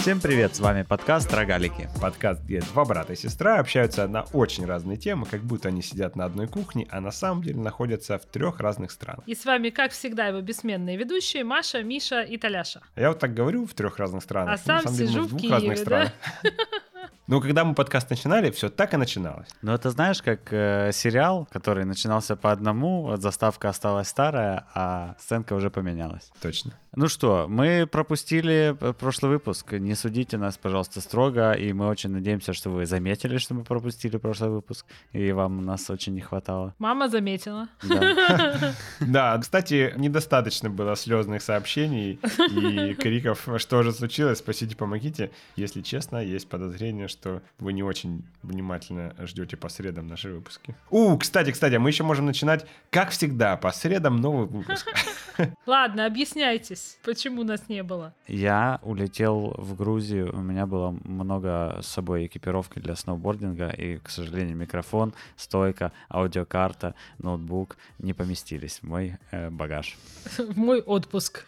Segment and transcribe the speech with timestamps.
[0.00, 1.90] Всем привет, с вами подкаст «Рогалики».
[2.00, 6.14] Подкаст, где два брата и сестра общаются на очень разные темы, как будто они сидят
[6.14, 9.24] на одной кухне, а на самом деле находятся в трех разных странах.
[9.26, 12.80] И с вами, как всегда, его бессменные ведущие Маша, Миша и Таляша.
[12.94, 14.54] Я вот так говорю в трех разных странах.
[14.54, 15.82] А сам на самом деле мы сижу в в двух Киеве, разных да?
[15.82, 16.12] странах.
[17.28, 19.48] Но когда мы подкаст начинали, все так и начиналось.
[19.60, 25.14] Но это знаешь, как э, сериал, который начинался по одному, вот заставка осталась старая, а
[25.18, 26.30] сценка уже поменялась.
[26.40, 26.72] Точно.
[26.96, 29.72] Ну что, мы пропустили э, прошлый выпуск.
[29.72, 31.52] Не судите нас, пожалуйста, строго.
[31.52, 34.86] И мы очень надеемся, что вы заметили, что мы пропустили прошлый выпуск.
[35.12, 36.74] И вам нас очень не хватало.
[36.78, 37.68] Мама заметила.
[37.82, 38.74] Да.
[39.00, 45.30] Да, кстати, недостаточно было слезных сообщений и криков, что же случилось, спасите, помогите.
[45.56, 47.17] Если честно, есть подозрение, что
[47.58, 50.74] вы не очень внимательно ждете по средам наши выпуски.
[50.90, 54.92] У, кстати, кстати, мы еще можем начинать, как всегда, по средам новый выпуск.
[55.66, 58.14] Ладно, объясняйтесь, почему нас не было.
[58.26, 64.10] Я улетел в Грузию, у меня было много с собой экипировки для сноубординга, и, к
[64.10, 69.96] сожалению, микрофон, стойка, аудиокарта, ноутбук не поместились в мой э, багаж.
[70.38, 71.46] В мой отпуск.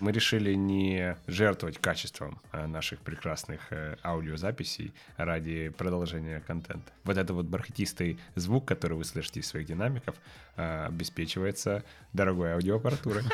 [0.00, 6.92] Мы решили не жертвовать качеством э, наших прекрасных э, аудиозаписей ради продолжения контента.
[7.04, 10.14] Вот это вот бархатистый звук, который вы слышите из своих динамиков,
[10.56, 13.24] э, обеспечивается дорогой аудиоаппаратурой.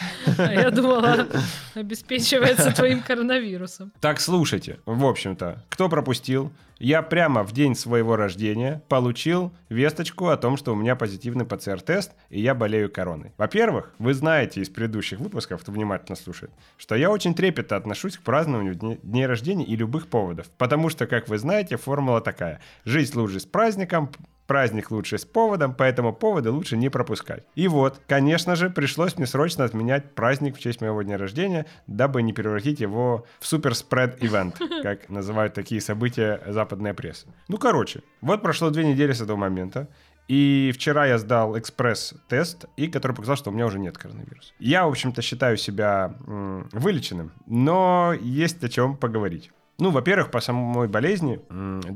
[0.38, 1.28] Я думала,
[1.74, 3.92] обеспечивается твоим коронавирусом.
[4.00, 10.36] Так, слушайте, в общем-то, кто пропустил, я прямо в день своего рождения получил весточку о
[10.36, 13.32] том, что у меня позитивный ПЦР-тест, и я болею короной.
[13.38, 18.22] Во-первых, вы знаете из предыдущих выпусков, кто внимательно слушает, что я очень трепетно отношусь к
[18.22, 20.50] празднованию дне- дней рождения и любых поводов.
[20.58, 22.60] Потому что, как вы знаете, формула такая.
[22.84, 24.10] Жизнь лучше с праздником,
[24.52, 27.44] праздник лучше с поводом, поэтому поводы лучше не пропускать.
[27.54, 32.20] И вот, конечно же, пришлось мне срочно отменять праздник в честь моего дня рождения, дабы
[32.20, 37.28] не превратить его в супер-спред-ивент, как называют такие события западная пресса.
[37.48, 39.88] Ну, короче, вот прошло две недели с этого момента,
[40.28, 44.52] и вчера я сдал экспресс-тест, и который показал, что у меня уже нет коронавируса.
[44.58, 49.50] Я, в общем-то, считаю себя м, вылеченным, но есть о чем поговорить.
[49.78, 51.40] Ну, во-первых, по самой болезни,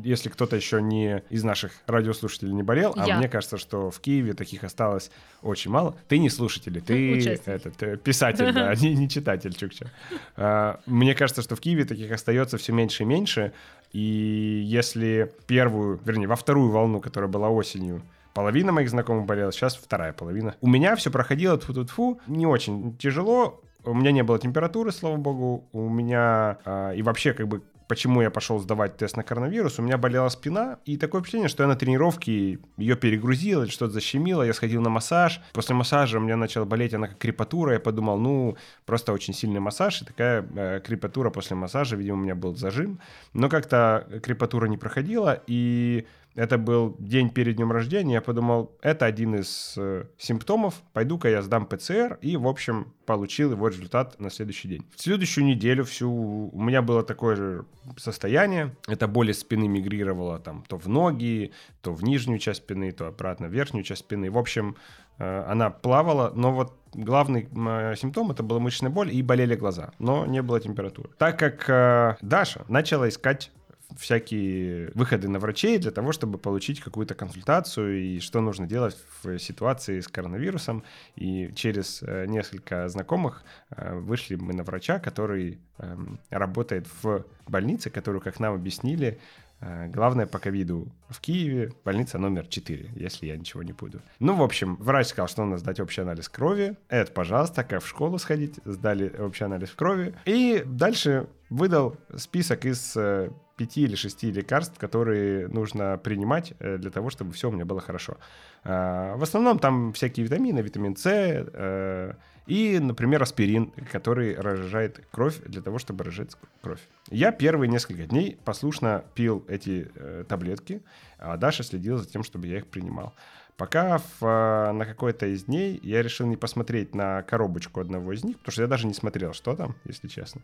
[0.02, 3.18] если кто-то еще не из наших радиослушателей не болел, а Я.
[3.18, 5.10] мне кажется, что в Киеве таких осталось
[5.42, 5.94] очень мало.
[6.08, 7.46] Ты не слушатель, ты Участник.
[7.48, 9.90] этот, э, писатель, да, не, не читатель Чукча.
[10.36, 13.52] А, Мне кажется, что в Киеве таких остается все меньше и меньше.
[13.92, 18.02] И если первую, вернее, во вторую волну, которая была осенью,
[18.34, 20.56] половина моих знакомых болела, сейчас вторая половина.
[20.60, 23.62] У меня все проходило тьфу тьфу не очень тяжело.
[23.86, 25.68] У меня не было температуры, слава богу.
[25.72, 29.82] У меня а, и вообще как бы почему я пошел сдавать тест на коронавирус, у
[29.82, 34.42] меня болела спина, и такое впечатление, что я на тренировке ее перегрузил или что-то защемило,
[34.42, 38.18] я сходил на массаж, после массажа у меня начала болеть она как крепатура, я подумал,
[38.18, 42.56] ну, просто очень сильный массаж, и такая э, крепатура после массажа, видимо, у меня был
[42.56, 42.98] зажим,
[43.32, 48.14] но как-то крепатура не проходила, и это был день перед днем рождения.
[48.14, 50.82] Я подумал, это один из э, симптомов.
[50.92, 52.18] Пойду-ка я сдам ПЦР.
[52.20, 54.86] И, в общем, получил его результат на следующий день.
[54.94, 56.10] В следующую неделю всю
[56.52, 57.64] у меня было такое же
[57.96, 58.76] состояние.
[58.86, 63.06] Эта боль из спины мигрировала там то в ноги, то в нижнюю часть спины, то
[63.06, 64.30] обратно в верхнюю часть спины.
[64.30, 64.76] В общем,
[65.18, 69.92] э, она плавала, но вот главный м, симптом это была мышечная боль и болели глаза,
[69.98, 71.08] но не было температуры.
[71.16, 73.50] Так как э, Даша начала искать
[73.96, 79.38] всякие выходы на врачей для того, чтобы получить какую-то консультацию и что нужно делать в
[79.38, 80.82] ситуации с коронавирусом.
[81.16, 87.90] И через э, несколько знакомых э, вышли мы на врача, который эм, работает в больнице,
[87.90, 89.18] которую, как нам объяснили,
[89.60, 94.00] главное по ковиду в Киеве, больница номер 4, если я ничего не буду.
[94.18, 96.76] Ну, в общем, врач сказал, что надо сдать общий анализ крови.
[96.88, 100.14] Это, пожалуйста, как в школу сходить, сдали общий анализ крови.
[100.26, 106.90] И дальше выдал список из э, пяти или шести лекарств, которые нужно принимать э, для
[106.90, 108.18] того, чтобы все у меня было хорошо.
[108.64, 112.14] В основном там всякие витамины, витамин С э,
[112.46, 116.30] и, например, аспирин, который разжижает кровь для того, чтобы разжать
[116.62, 116.80] кровь.
[117.10, 120.82] Я первые несколько дней послушно пил эти э, таблетки,
[121.18, 123.14] а Даша следила за тем, чтобы я их принимал.
[123.56, 128.22] Пока в, э, на какой-то из дней я решил не посмотреть на коробочку одного из
[128.22, 130.42] них, потому что я даже не смотрел, что там, если честно.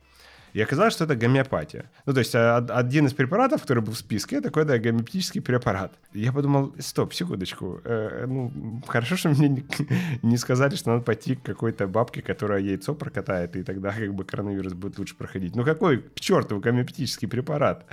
[0.54, 1.90] И оказалось, что это гомеопатия.
[2.06, 5.40] Ну, то есть а, од- один из препаратов, который был в списке, это какой-то гомеопатический
[5.40, 5.92] препарат.
[6.12, 9.66] Я подумал, стоп, секундочку, э, ну, хорошо, что мне не,
[10.22, 14.24] не сказали, что надо пойти к какой-то бабке, которая яйцо прокатает, и тогда как бы
[14.24, 15.56] коронавирус будет лучше проходить.
[15.56, 17.86] Ну, какой к черту гомеопатический препарат?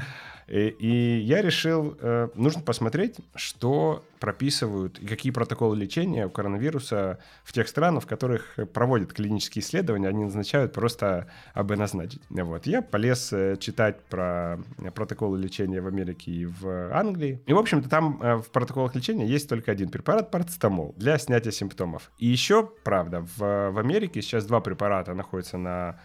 [0.50, 7.19] И, и я решил, э, нужно посмотреть, что прописывают, и какие протоколы лечения у коронавируса
[7.44, 12.22] в тех странах, в которых проводят клинические исследования, они назначают просто АБ назначить.
[12.30, 12.66] Вот.
[12.66, 14.60] Я полез э, читать про
[14.96, 17.42] протоколы лечения в Америке и в Англии.
[17.45, 21.52] И, в общем-то, там э, в протоколах лечения есть только один препарат, парацетамол, для снятия
[21.52, 22.12] симптомов.
[22.18, 26.00] И еще, правда, в, в Америке сейчас два препарата находятся на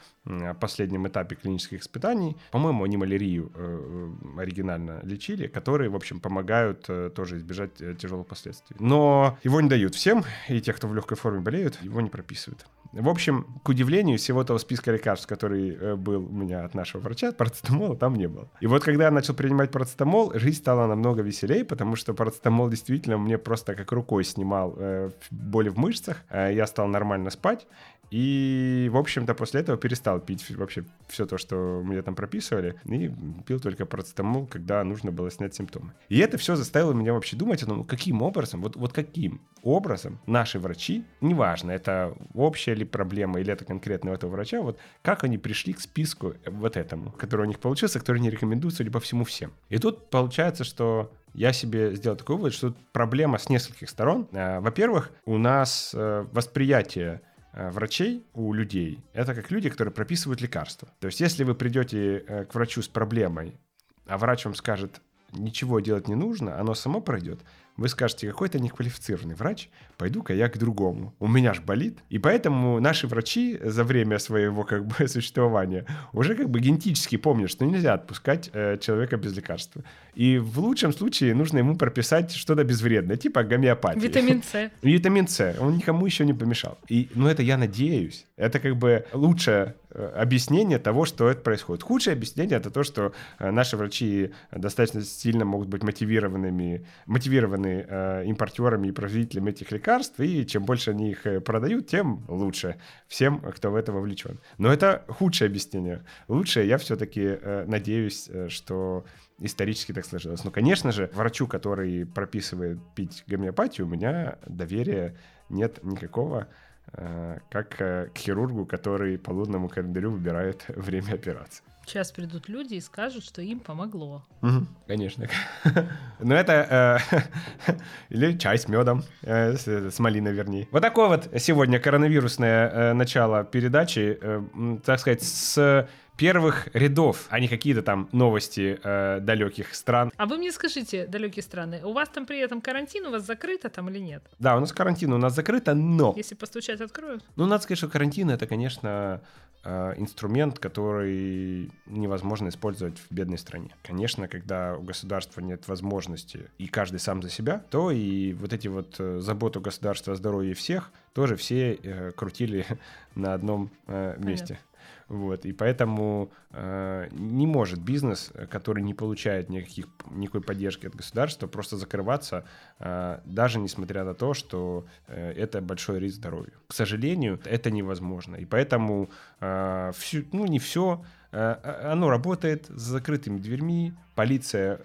[0.60, 2.36] последнем этапе клинических испытаний.
[2.50, 7.94] По-моему, они малярию э, э, оригинально лечили, которые, в общем, помогают э, тоже избежать э,
[7.94, 8.76] тяжелых последствий.
[8.78, 12.66] Но его не дают всем, и те, кто в легкой форме болеют, его не прописывают.
[12.92, 17.02] В общем, к удивлению, всего того списка лекарств, который э, был у меня от нашего
[17.02, 18.48] врача, парацетамола там не было.
[18.60, 23.18] И вот когда я начал принимать парацетамол, жизнь стала намного веселее, потому что парацетамол действительно
[23.18, 26.22] мне просто как рукой снимал э, боли в мышцах.
[26.30, 27.66] Я стал нормально спать.
[28.14, 33.10] И, в общем-то, после этого перестал пить вообще все то, что мне там прописывали, и
[33.44, 35.94] пил только парацетамол, когда нужно было снять симптомы.
[36.08, 40.20] И это все заставило меня вообще думать о том, каким образом, вот, вот каким образом
[40.26, 45.24] наши врачи, неважно, это общая ли проблема или это конкретно у этого врача, вот как
[45.24, 49.24] они пришли к списку вот этому, который у них получился, который не рекомендуется либо всему
[49.24, 49.50] всем.
[49.70, 54.28] И тут получается, что я себе сделал такой вывод, что проблема с нескольких сторон.
[54.32, 57.20] А, во-первых, у нас э, восприятие
[57.54, 60.88] врачей у людей— это как люди, которые прописывают лекарства.
[61.00, 63.58] То есть если вы придете э, к врачу с проблемой,
[64.06, 65.00] а врач вам скажет,
[65.32, 67.40] ничего делать не нужно, оно само пройдет,
[67.76, 71.14] вы скажете, какой-то неквалифицированный врач, пойду-ка я к другому.
[71.18, 71.98] У меня ж болит.
[72.08, 77.50] И поэтому наши врачи за время своего как бы существования уже как бы генетически помнят,
[77.50, 79.82] что нельзя отпускать э, человека без лекарства.
[80.14, 84.00] И в лучшем случае нужно ему прописать что-то безвредное, типа гомеопатии.
[84.00, 84.70] Витамин С.
[84.82, 85.56] Витамин С.
[85.58, 86.78] Он никому еще не помешал.
[86.88, 88.26] И, ну, это я надеюсь.
[88.36, 91.82] Это как бы лучшее э, объяснение того, что это происходит.
[91.82, 98.24] Худшее объяснение это то, что э, наши врачи достаточно сильно могут быть мотивированными, мотивированы э,
[98.26, 102.76] импортерами и производителями этих лекарств, и чем больше они их э, продают, тем лучше
[103.06, 104.40] всем, кто в это вовлечен.
[104.58, 106.04] Но это худшее объяснение.
[106.28, 109.04] Лучшее я все-таки э, надеюсь, что
[109.40, 110.44] исторически так сложилось.
[110.44, 115.16] Но, конечно же, врачу, который прописывает пить гомеопатию, у меня доверия
[115.48, 116.48] нет никакого,
[116.92, 121.64] э, как э, к хирургу, который по лунному календарю выбирает время операции.
[121.86, 124.24] Сейчас придут люди и скажут, что им помогло.
[124.42, 125.26] Угу, конечно.
[126.20, 126.98] Но это...
[127.10, 127.72] Э,
[128.08, 130.68] или чай с медом, э, с, с малиной, вернее.
[130.70, 134.42] Вот такое вот сегодня коронавирусное э, начало передачи, э,
[134.84, 140.12] так сказать, с первых рядов, а не какие-то там новости э, далеких стран.
[140.16, 143.68] А вы мне скажите, далекие страны, у вас там при этом карантин, у вас закрыто
[143.68, 144.22] там или нет?
[144.38, 146.14] Да, у нас карантин, у нас закрыто, но...
[146.16, 147.24] Если постучать, откроют?
[147.36, 149.20] Ну, надо сказать, что карантин— это, конечно,
[149.64, 153.74] э, инструмент, который невозможно использовать в бедной стране.
[153.82, 158.68] Конечно, когда у государства нет возможности, и каждый сам за себя, то и вот эти
[158.68, 162.66] вот э, заботы государства о здоровье всех тоже все э, крутили
[163.14, 164.58] на одном э, месте.
[164.58, 164.73] Понятно.
[165.08, 171.46] Вот, и поэтому э, не может бизнес, который не получает никаких, никакой поддержки от государства,
[171.46, 172.44] просто закрываться,
[172.80, 176.54] э, даже несмотря на то, что э, это большой риск здоровью.
[176.66, 178.36] К сожалению, это невозможно.
[178.36, 179.10] И поэтому
[179.40, 181.04] э, всю, ну, не все
[181.34, 184.80] оно работает с закрытыми дверьми, полиция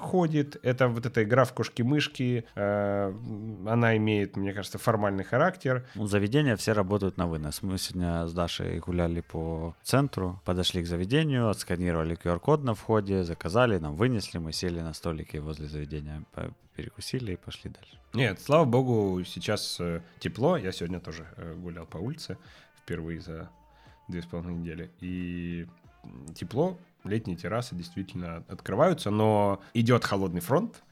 [0.00, 3.12] ходит, это вот эта игра в кошки-мышки, э,
[3.66, 5.86] она имеет, мне кажется, формальный характер.
[5.96, 7.62] У заведения все работают на вынос.
[7.62, 13.78] Мы сегодня с Дашей гуляли по центру, подошли к заведению, отсканировали QR-код на входе, заказали,
[13.78, 16.22] нам вынесли, мы сели на столике возле заведения,
[16.76, 17.98] перекусили и пошли дальше.
[18.14, 19.80] Нет, слава богу, сейчас
[20.18, 21.26] тепло, я сегодня тоже
[21.56, 22.38] гулял по улице
[22.84, 23.50] впервые за
[24.08, 24.90] две с половиной недели.
[25.00, 25.66] И
[26.34, 30.82] тепло, летние террасы действительно открываются, но идет холодный фронт.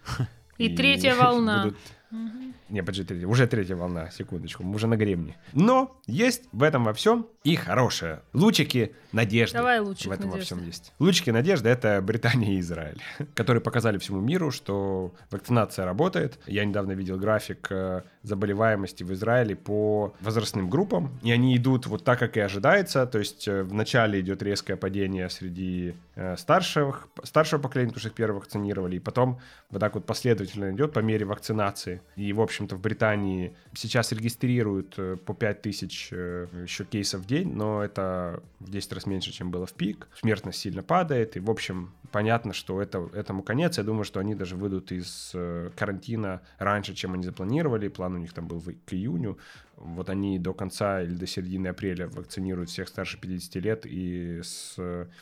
[0.59, 1.65] И, и третья волна.
[1.65, 1.79] Будут
[2.13, 2.53] Угу.
[2.69, 5.37] Не, подожди, третья, уже третья волна, секундочку, мы уже на гребне.
[5.55, 8.21] Но есть в этом во всем и хорошее.
[8.35, 9.57] Лучики надежды.
[9.57, 10.55] Давай лучик В этом надежды.
[10.55, 10.93] во всем есть.
[10.99, 13.01] Лучики надежды— это Британия и Израиль,
[13.35, 16.39] которые показали всему миру, что вакцинация работает.
[16.47, 22.05] Я недавно видел график э, заболеваемости в Израиле по возрастным группам, и они идут вот
[22.05, 23.07] так, как и ожидается.
[23.07, 28.15] То есть э, вначале идет резкое падение среди э, старших, старшего поколения, потому что их
[28.15, 29.41] первые вакцинировали, и потом
[29.71, 32.02] вот так вот последовательно идет по мере вакцинации.
[32.17, 37.53] И, в общем-то, в Британии сейчас регистрируют э, по 5000 э, еще кейсов в день,
[37.53, 40.09] но это в 10 раз меньше, чем было в пик.
[40.19, 43.79] Смертность сильно падает, и, в общем, понятно, что это, этому конец.
[43.79, 47.89] Я думаю, что они даже выйдут из э, карантина раньше, чем они запланировали.
[47.89, 49.39] План у них там был к июню.
[49.83, 54.77] Вот они до конца или до середины апреля вакцинируют всех старше 50 лет и с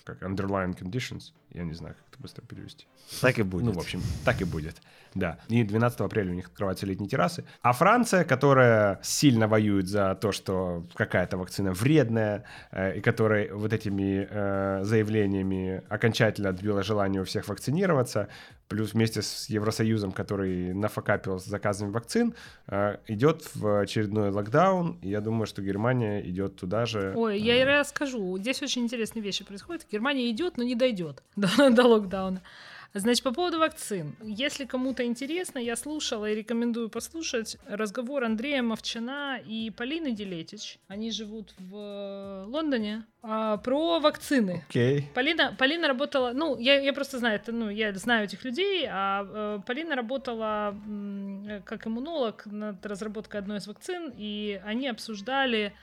[0.05, 1.33] как underlying conditions.
[1.53, 2.87] Я не знаю, как это быстро перевести.
[3.21, 3.65] Так и будет.
[3.65, 4.77] Ну, в общем, так и будет.
[5.15, 5.39] Да.
[5.49, 7.45] И 12 апреля у них открываются летние террасы.
[7.63, 13.73] А Франция, которая сильно воюет за то, что какая-то вакцина вредная, э, и которая вот
[13.73, 18.29] этими э, заявлениями окончательно отбила желание у всех вакцинироваться,
[18.71, 22.35] плюс вместе с Евросоюзом, который нафакапил с заказами вакцин,
[22.69, 24.97] э, идет в очередной локдаун.
[25.03, 27.13] И я думаю, что Германия идет туда же.
[27.17, 28.39] Ой, я и расскажу.
[28.39, 29.87] Здесь очень интересные вещи происходят.
[29.91, 32.43] Германия идет, но не дойдет до, до локдауна.
[32.93, 34.17] Значит, по поводу вакцин.
[34.23, 40.79] Если кому-то интересно, я слушала и рекомендую послушать разговор Андрея Мовчана и Полины Делетич.
[40.89, 43.05] Они живут в Лондоне.
[43.23, 44.65] А, про вакцины.
[44.69, 45.09] Окей.
[45.15, 49.25] Полина, Полина работала, ну, я, я просто знаю, это, ну, я знаю этих людей, а
[49.25, 55.75] э, Полина работала м, как иммунолог над разработкой одной из вакцин, и они обсуждали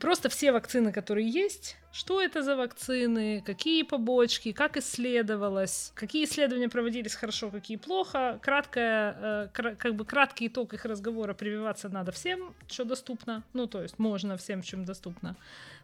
[0.00, 6.68] просто все вакцины, которые есть, что это за вакцины, какие побочки, как исследовалось, какие исследования
[6.68, 8.38] проводились хорошо, какие плохо.
[8.42, 13.42] Краткая, э, как бы краткий итог их разговора прививаться надо всем, что доступно.
[13.52, 15.36] Ну, то есть можно всем, чем доступно.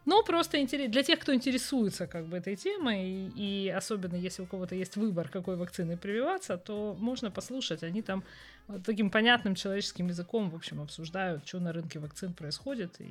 [0.07, 0.91] Но просто интерес...
[0.91, 4.97] для тех, кто интересуется как бы этой темой, и, и особенно если у кого-то есть
[4.97, 7.83] выбор, какой вакциной прививаться, то можно послушать.
[7.83, 8.25] Они там
[8.67, 13.05] вот таким понятным человеческим языком, в общем, обсуждают, что на рынке вакцин происходит и,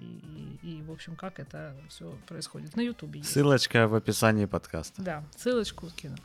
[0.63, 2.75] и, и в общем, как это все происходит.
[2.75, 3.24] На Ютубе.
[3.24, 5.01] Ссылочка в описании подкаста.
[5.01, 6.17] Да, ссылочку скину.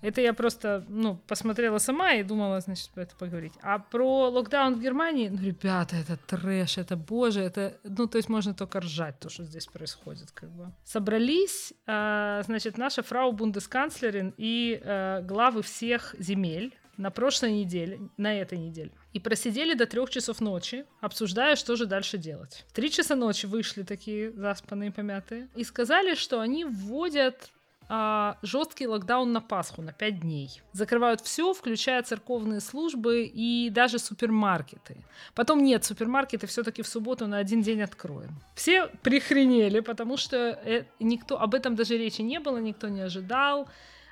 [0.00, 3.54] Это я просто, ну, посмотрела сама и думала, значит, про это поговорить.
[3.62, 8.28] А про локдаун в Германии, ну, ребята, это трэш, это боже, это, ну, то есть
[8.28, 10.72] можно только ржать то, что здесь происходит, как бы.
[10.84, 18.34] Собрались, э, значит, наша фрау бундесканцлерин и э, главы всех земель на прошлой неделе, на
[18.34, 18.90] этой неделе.
[19.12, 22.64] И просидели до трех часов ночи, обсуждая, что же дальше делать.
[22.68, 27.52] В три часа ночи вышли такие заспанные, помятые, и сказали, что они вводят
[27.90, 30.62] а, жесткий локдаун на Пасху на 5 дней.
[30.72, 34.96] Закрывают все, включая церковные службы и даже супермаркеты.
[35.34, 38.30] Потом нет, супермаркеты все-таки в субботу на один день откроем.
[38.54, 43.68] Все прихренели, потому что э, никто об этом даже речи не было, никто не ожидал.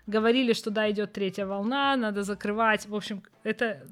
[0.06, 2.86] Говорили, что да, идет третья волна, надо закрывать.
[2.86, 3.86] В общем, это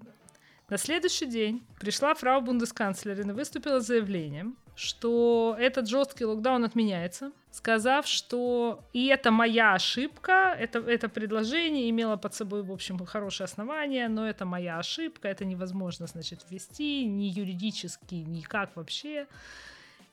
[0.71, 7.33] на следующий день пришла фрау бундесканцлерин и выступила с заявлением, что этот жесткий локдаун отменяется,
[7.51, 13.45] сказав, что и это моя ошибка, это, это предложение имело под собой, в общем, хорошее
[13.45, 19.27] основание, но это моя ошибка, это невозможно, значит, ввести ни юридически, никак вообще.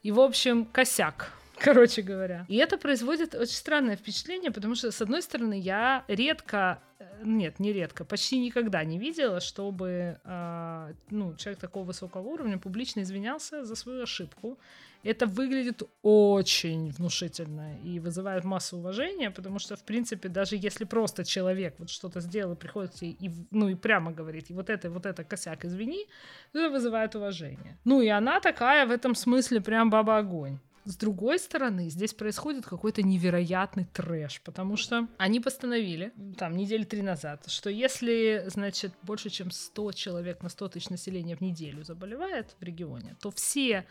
[0.03, 1.31] И, в общем, косяк
[1.63, 2.45] короче говоря.
[2.49, 7.59] И это производит очень странное впечатление, потому что, с одной стороны, я редко, э, нет,
[7.59, 13.63] не редко, почти никогда не видела, чтобы э, ну, человек такого высокого уровня публично извинялся
[13.65, 14.57] за свою ошибку.
[15.03, 21.23] Это выглядит очень внушительно и вызывает массу уважения, потому что, в принципе, даже если просто
[21.23, 25.05] человек вот что-то сделал и приходит и, ну, и прямо говорит, и вот это, вот
[25.05, 26.05] это косяк, извини,
[26.51, 27.79] то это вызывает уважение.
[27.83, 30.59] Ну, и она такая в этом смысле прям баба-огонь.
[30.85, 37.03] С другой стороны, здесь происходит какой-то невероятный трэш, потому что они постановили, там, недели три
[37.03, 42.55] назад, что если, значит, больше чем 100 человек на 100 тысяч населения в неделю заболевает
[42.59, 43.85] в регионе, то все,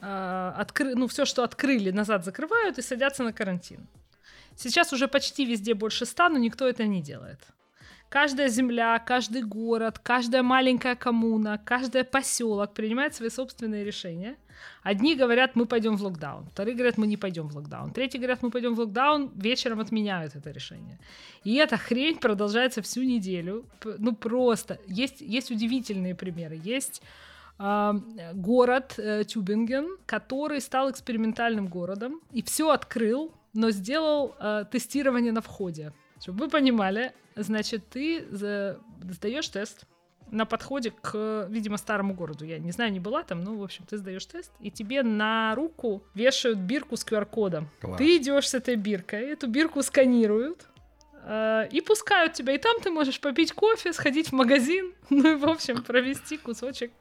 [0.00, 0.96] э, откры...
[0.96, 3.86] ну, все, что открыли, назад закрывают и садятся на карантин.
[4.56, 7.38] Сейчас уже почти везде больше 100, но никто это не делает.
[8.12, 14.36] Каждая земля, каждый город, каждая маленькая коммуна, каждый поселок принимает свои собственные решения.
[14.82, 18.42] Одни говорят, мы пойдем в локдаун, вторые говорят, мы не пойдем в локдаун, третьи говорят,
[18.42, 20.98] мы пойдем в локдаун, вечером отменяют это решение.
[21.42, 23.64] И эта хрень продолжается всю неделю.
[23.82, 24.78] Ну просто.
[24.86, 26.60] Есть, есть удивительные примеры.
[26.62, 27.00] Есть
[27.58, 35.40] город э, Тюбинген, который стал экспериментальным городом и все открыл, но сделал э, тестирование на
[35.40, 35.92] входе.
[36.22, 39.86] Чтобы вы понимали, значит, ты сдаешь тест
[40.30, 42.44] на подходе к, видимо, старому городу.
[42.44, 45.54] Я не знаю, не была там, но, в общем, ты сдаешь тест, и тебе на
[45.54, 47.68] руку вешают бирку с QR-кодом.
[47.98, 50.68] Ты идешь с этой биркой, эту бирку сканируют,
[51.24, 52.54] э, и пускают тебя.
[52.54, 56.92] И там ты можешь попить кофе, сходить в магазин, ну и, в общем, провести кусочек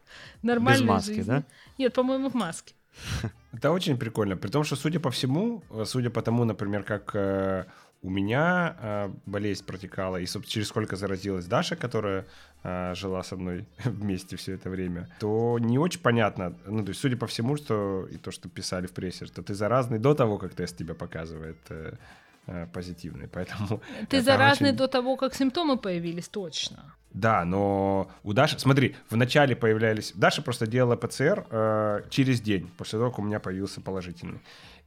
[0.41, 1.29] нормальной Без маски, жизни.
[1.29, 1.43] да?
[1.77, 2.73] Нет, по-моему, в маске.
[3.53, 4.35] Это очень прикольно.
[4.35, 7.65] При том, что, судя по всему, судя по тому, например, как э,
[8.03, 12.25] у меня э, болезнь протекала, и, собственно, через сколько заразилась Даша, которая
[12.63, 17.01] э, жила со мной вместе все это время, то не очень понятно, ну, то есть,
[17.01, 20.37] судя по всему, что и то, что писали в прессе, что ты заразный до того,
[20.37, 21.93] как тест тебя показывает э,
[22.47, 23.81] э, позитивный, поэтому...
[24.09, 26.95] Ты заразный очень- до того, как симптомы появились, точно.
[27.13, 28.57] Да, но у Даши...
[28.57, 30.13] Смотри, вначале появлялись...
[30.15, 34.39] Даша просто делала ПЦР э, через день, после того, как у меня появился положительный.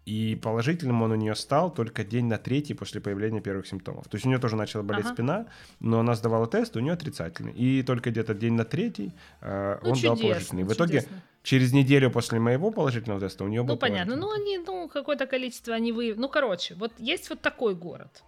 [0.06, 4.06] И положительным он у нее стал только день на третий после появления первых симптомов.
[4.08, 5.14] То есть у нее тоже начала болеть Ага.
[5.14, 5.46] спина,
[5.80, 7.52] но она сдавала тест, у нее отрицательный.
[7.52, 10.64] И только где-то день на третий э, Ну, он дал чудесно, положительный.
[10.64, 11.23] В итоге чудесно.
[11.42, 14.16] через неделю после моего положительного теста у нее был Ну, понятно.
[14.16, 16.14] Ну, они, ну, какое-то количество они вы...
[16.14, 18.23] Ну, короче, вот есть вот такой город.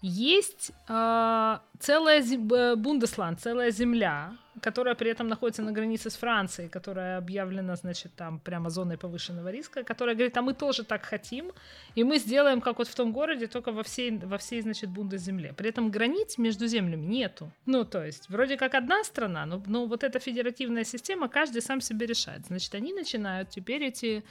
[0.00, 6.16] Есть а, целая зем- э, Бундесланд, целая земля, которая при этом находится на границе с
[6.16, 11.04] Францией, которая объявлена, значит, там прямо зоной повышенного риска, которая говорит, а мы тоже так
[11.04, 11.50] хотим,
[11.96, 15.52] и мы сделаем, как вот в том городе, только во всей, во всей значит, Бундесземле.
[15.52, 17.50] При этом границ между землями нету.
[17.66, 21.80] Ну, то есть, вроде как одна страна, но, но вот эта федеративная система, каждый сам
[21.80, 22.46] себе решает.
[22.46, 24.22] Значит, они начинают теперь эти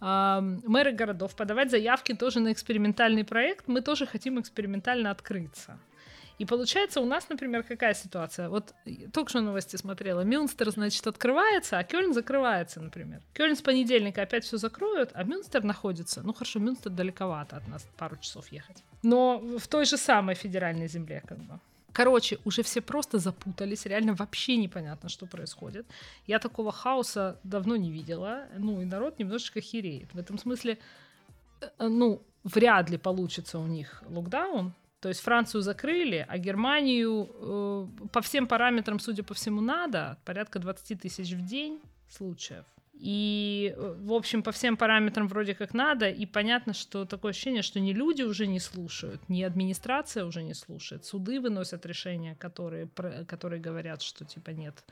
[0.00, 3.68] мэры городов подавать заявки тоже на экспериментальный проект.
[3.68, 5.78] Мы тоже хотим экспериментально открыться.
[6.40, 8.48] И получается у нас, например, какая ситуация?
[8.48, 8.74] Вот
[9.12, 10.22] только что новости смотрела.
[10.22, 13.20] Мюнстер, значит, открывается, а Кёльн закрывается, например.
[13.34, 16.22] Кёльн с понедельника опять все закроют, а Мюнстер находится...
[16.22, 18.82] Ну хорошо, Мюнстер далековато от нас, пару часов ехать.
[19.02, 21.60] Но в той же самой федеральной земле как бы.
[21.92, 25.86] Короче, уже все просто запутались, реально вообще непонятно, что происходит.
[26.26, 30.14] Я такого хаоса давно не видела, ну и народ немножечко хереет.
[30.14, 30.78] В этом смысле,
[31.60, 34.72] э, ну, вряд ли получится у них локдаун.
[35.00, 40.18] То есть Францию закрыли, а Германию э, по всем параметрам, судя по всему, надо.
[40.24, 42.64] Порядка 20 тысяч в день случаев.
[43.02, 46.10] И, э, в общем, по всем параметрам вроде как надо.
[46.10, 50.54] И понятно, что такое ощущение, что ни люди уже не слушают, ни администрация уже не
[50.54, 51.04] слушает.
[51.04, 52.88] Суды выносят решения, которые,
[53.26, 54.84] которые говорят, что типа нет.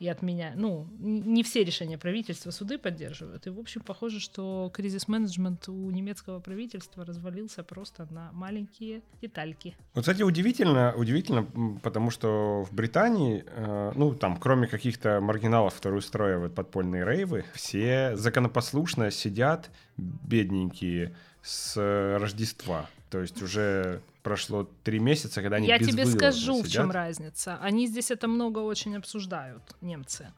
[0.00, 3.46] И от меня, ну, не все решения правительства суды поддерживают.
[3.46, 9.76] И, в общем, похоже, что кризис-менеджмент у немецкого правительства развалился просто на маленькие детальки.
[9.94, 11.46] Вот, кстати, удивительно, удивительно,
[11.82, 18.16] потому что в Британии, э, ну, там, кроме каких-то маргиналов, которые устраивают подпольные рейвы, все
[18.16, 22.88] законопослушно сидят, бедненькие, с э, Рождества.
[23.10, 26.72] То есть уже прошло три месяца, когда они Я тебе скажу, в сидят.
[26.72, 27.58] чем разница.
[27.60, 30.32] Они здесь это много очень обсуждают, немцы.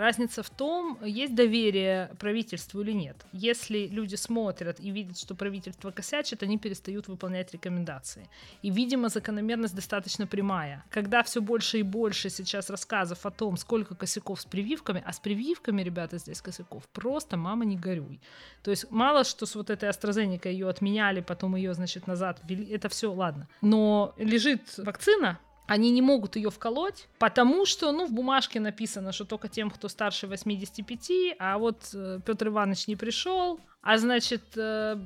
[0.00, 3.16] Разница в том, есть доверие правительству или нет.
[3.32, 8.26] Если люди смотрят и видят, что правительство косячит, они перестают выполнять рекомендации.
[8.62, 10.82] И, видимо, закономерность достаточно прямая.
[10.88, 15.20] Когда все больше и больше сейчас рассказов о том, сколько косяков с прививками, а с
[15.20, 18.22] прививками, ребята, здесь косяков, просто мама не горюй.
[18.62, 22.64] То есть мало что с вот этой AstraZeneca ее отменяли, потом ее, значит, назад ввели,
[22.72, 23.48] это все, ладно.
[23.60, 25.38] Но лежит вакцина,
[25.70, 29.88] они не могут ее вколоть, потому что, ну, в бумажке написано, что только тем, кто
[29.88, 34.96] старше 85, а вот э, Петр Иванович не пришел, а значит, э,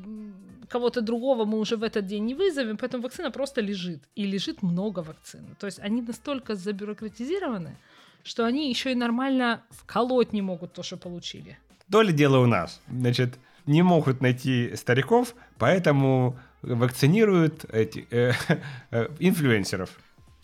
[0.70, 4.00] кого-то другого мы уже в этот день не вызовем, поэтому вакцина просто лежит.
[4.16, 5.54] И лежит много вакцин.
[5.60, 7.76] То есть они настолько забюрократизированы,
[8.22, 11.58] что они еще и нормально вколоть не могут то, что получили.
[11.90, 12.80] То ли дело у нас.
[12.88, 13.34] Значит,
[13.66, 18.32] не могут найти стариков, поэтому вакцинируют эти, э,
[18.92, 19.90] э, инфлюенсеров.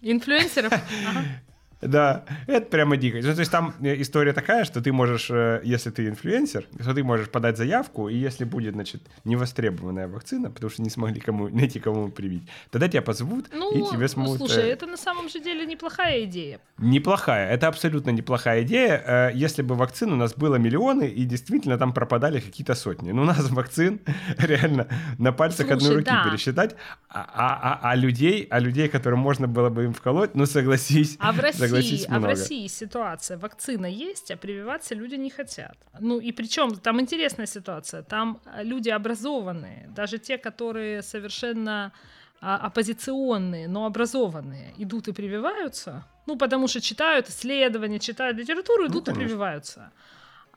[0.03, 0.73] Инфлюенсеров?
[1.81, 3.19] Да, это прямо дико.
[3.23, 6.95] Ну, то есть там э, история такая, что ты можешь, э, если ты инфлюенсер, то
[6.95, 11.49] ты можешь подать заявку, и если будет, значит, невостребованная вакцина, потому что не смогли кому,
[11.61, 14.39] найти кому привить, тогда тебя позовут, Ну, и тебе смогут...
[14.39, 16.61] слушай, э, это на самом же деле неплохая идея.
[16.79, 19.31] Неплохая, это абсолютно неплохая идея.
[19.35, 23.13] Если бы вакцин у нас было миллионы, и действительно там пропадали какие-то сотни.
[23.13, 24.01] Ну, у нас вакцин
[24.39, 24.87] реально
[25.19, 26.25] на пальцах одной Слушай, руки да.
[26.31, 26.77] пересчитать,
[27.09, 31.17] а, а- а- а людей, а людей, которым можно было бы им вколоть, ну, согласись,
[31.21, 32.25] А в России, согласись, а в.
[32.25, 35.77] России ситуация, вакцина есть, а прививаться люди не хотят.
[36.01, 41.93] Ну и причем там интересная ситуация, там а, люди образованные, даже те, которые совершенно
[42.41, 49.09] а, оппозиционные, но образованные, идут и прививаются, ну потому что читают исследования, читают литературу, идут
[49.09, 49.25] и Ну, конечно.
[49.25, 49.93] прививаются.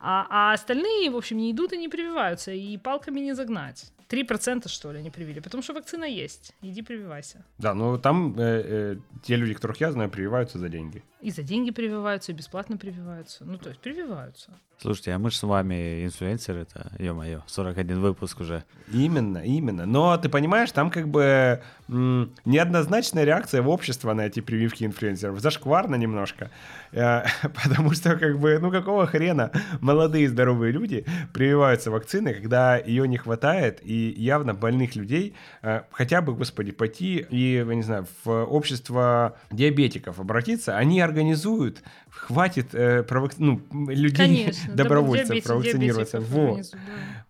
[0.05, 3.85] А, а остальные, в общем, не идут и не прививаются, и палками не загнать.
[4.13, 6.53] 3% что ли не привили, потому что вакцина есть.
[6.61, 7.43] Иди прививайся.
[7.57, 11.01] Да, ну там э, э, те люди, которых я знаю, прививаются за деньги.
[11.23, 13.45] И за деньги прививаются, и бесплатно прививаются.
[13.45, 14.51] Ну, то есть прививаются.
[14.77, 18.65] Слушайте, а мы же с вами инфлюенсеры, это, ё-моё, 41 выпуск уже.
[18.91, 19.85] Именно, именно.
[19.85, 25.39] Но ты понимаешь, там как бы м, неоднозначная реакция в обществе на эти прививки инфлюенсеров.
[25.39, 26.51] Зашкварно немножко.
[26.91, 27.23] Э,
[27.63, 33.17] потому что как бы, ну какого хрена молодые здоровые люди прививаются вакциной, когда ее не
[33.17, 38.43] хватает, и явно больных людей э, хотя бы, господи, пойти и, я не знаю, в
[38.45, 43.03] общество диабетиков обратиться, они организуют, хватит э,
[43.37, 44.73] ну, людей, Конечно.
[44.75, 46.19] добровольцев диабетик- провакцинироваться.
[46.19, 46.57] Во.
[46.57, 46.79] да.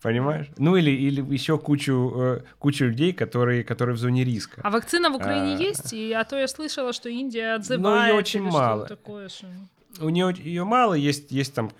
[0.02, 0.48] Понимаешь?
[0.58, 4.62] Ну или, или еще кучу, э, кучу людей, которые, которые в зоне риска.
[4.64, 5.60] А вакцина в Украине А.
[5.60, 5.94] есть?
[5.94, 8.10] И, а то я слышала, что Индия Ну, отзывает.
[8.10, 8.86] её очень или мало.
[8.88, 9.48] такое, что-
[10.02, 11.72] У нее ее мало, есть, есть там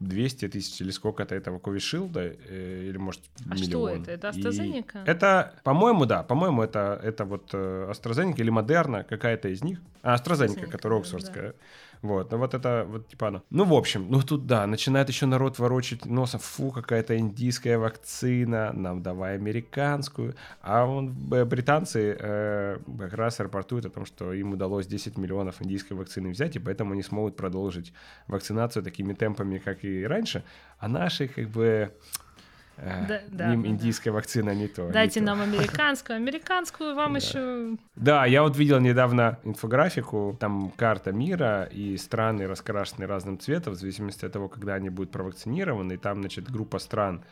[0.00, 4.02] 200 тысяч или сколько-то этого Ковишилда, э, или может А что миллион.
[4.02, 4.12] это?
[4.12, 5.02] Это И AstraZeneca?
[5.06, 9.80] Это, по-моему, да, по-моему, это, это вот э, AstraZeneca или Модерна, какая-то из них.
[10.02, 11.54] А, AstraZeneca, AstraZeneca, которая да, оксфордская.
[12.02, 13.42] Вот, ну вот это вот типа оно.
[13.50, 18.72] Ну, в общем, ну тут да, начинает еще народ ворочать носом, фу, какая-то индийская вакцина,
[18.72, 20.34] нам давай американскую.
[20.62, 25.60] А он, б- британцы э, как раз рапортуют о том, что им удалось 10 миллионов
[25.60, 27.92] индийской вакцины взять, и поэтому они смогут продолжить
[28.28, 30.44] вакцинацию такими темпами, как и раньше.
[30.78, 31.92] А наши как бы...
[32.78, 34.86] э, Да, да, им да, индийская вакцина не то.
[34.86, 35.26] не Дайте то.
[35.26, 36.16] нам американскую.
[36.16, 37.18] Американскую вам Да.
[37.18, 37.76] еще...
[37.96, 43.76] Да, я вот видел недавно инфографику, там карта мира и страны раскрашены разным цветом, в
[43.76, 45.94] зависимости от того, когда они будут провакцинированы.
[45.94, 47.22] И там, значит, группа стран,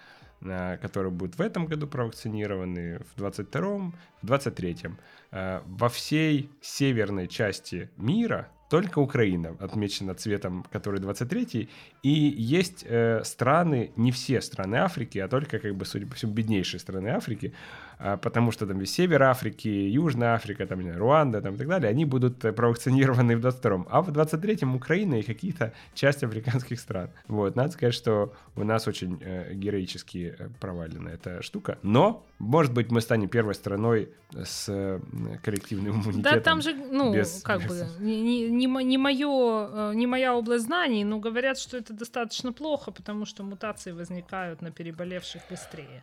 [0.40, 4.99] которые будут в этом году провакцинированы, в 22-м, в 23-м.
[5.33, 11.68] Э, Во всей северной части мира только Украина отмечена цветом, который 23-й,
[12.03, 16.33] и есть э, страны, не все страны Африки, а только, как бы, судя по всему,
[16.33, 17.53] беднейшие страны Африки,
[17.98, 21.66] потому что там и Север Африки, Южная Африка, там, не знаю, Руанда там, и так
[21.68, 23.87] далее, они будут э, провакцинированы в 22-м.
[23.90, 27.09] А в 23-м Украина и какие-то части африканских стран.
[27.28, 31.78] Вот, надо сказать, что у нас очень э, героически э, провалена эта штука.
[31.82, 34.09] Но, может быть, мы станем первой страной
[34.44, 35.00] с
[35.42, 36.22] коллективным иммунитетом.
[36.22, 40.06] Да, там же, ну, без- как без- бы, не, не, не, мо- не, моё, не
[40.06, 45.42] моя область знаний, но говорят, что это достаточно плохо, потому что мутации возникают на переболевших
[45.50, 46.02] быстрее.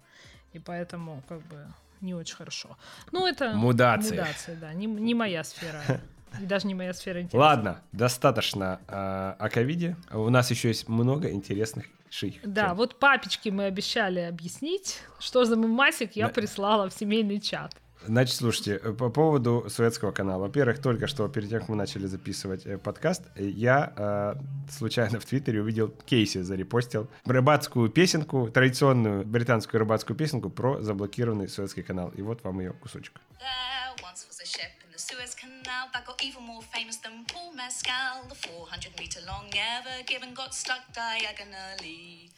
[0.53, 1.57] И поэтому, как бы,
[2.03, 2.77] не очень хорошо.
[3.11, 3.53] Ну, это...
[3.53, 4.11] Мудации.
[4.17, 4.73] Мудации, да.
[4.73, 5.81] Не, не моя сфера.
[6.41, 7.37] И даже не моя сфера интереса.
[7.37, 9.95] Ладно, достаточно э, о ковиде.
[10.11, 12.35] У нас еще есть много интересных ших.
[12.43, 16.33] Да, вот папечке мы обещали объяснить, что за мемасик я Да.
[16.33, 17.75] прислала в семейный чат.
[18.05, 20.43] Значит, слушайте, э, по поводу советского канала.
[20.43, 24.35] Во-первых, только что перед тем, как мы начали записывать э, подкаст, э, я э,
[24.69, 31.83] случайно в Твиттере увидел Кейси зарепостил рыбацкую песенку, традиционную британскую рыбацкую песенку про заблокированный советский
[31.83, 32.09] канал.
[32.17, 33.21] И вот вам ее кусочек.
[34.93, 36.43] The Suez Canal that got even.
[38.29, 42.29] The 400 meter long Ever Given got stuck diagonally.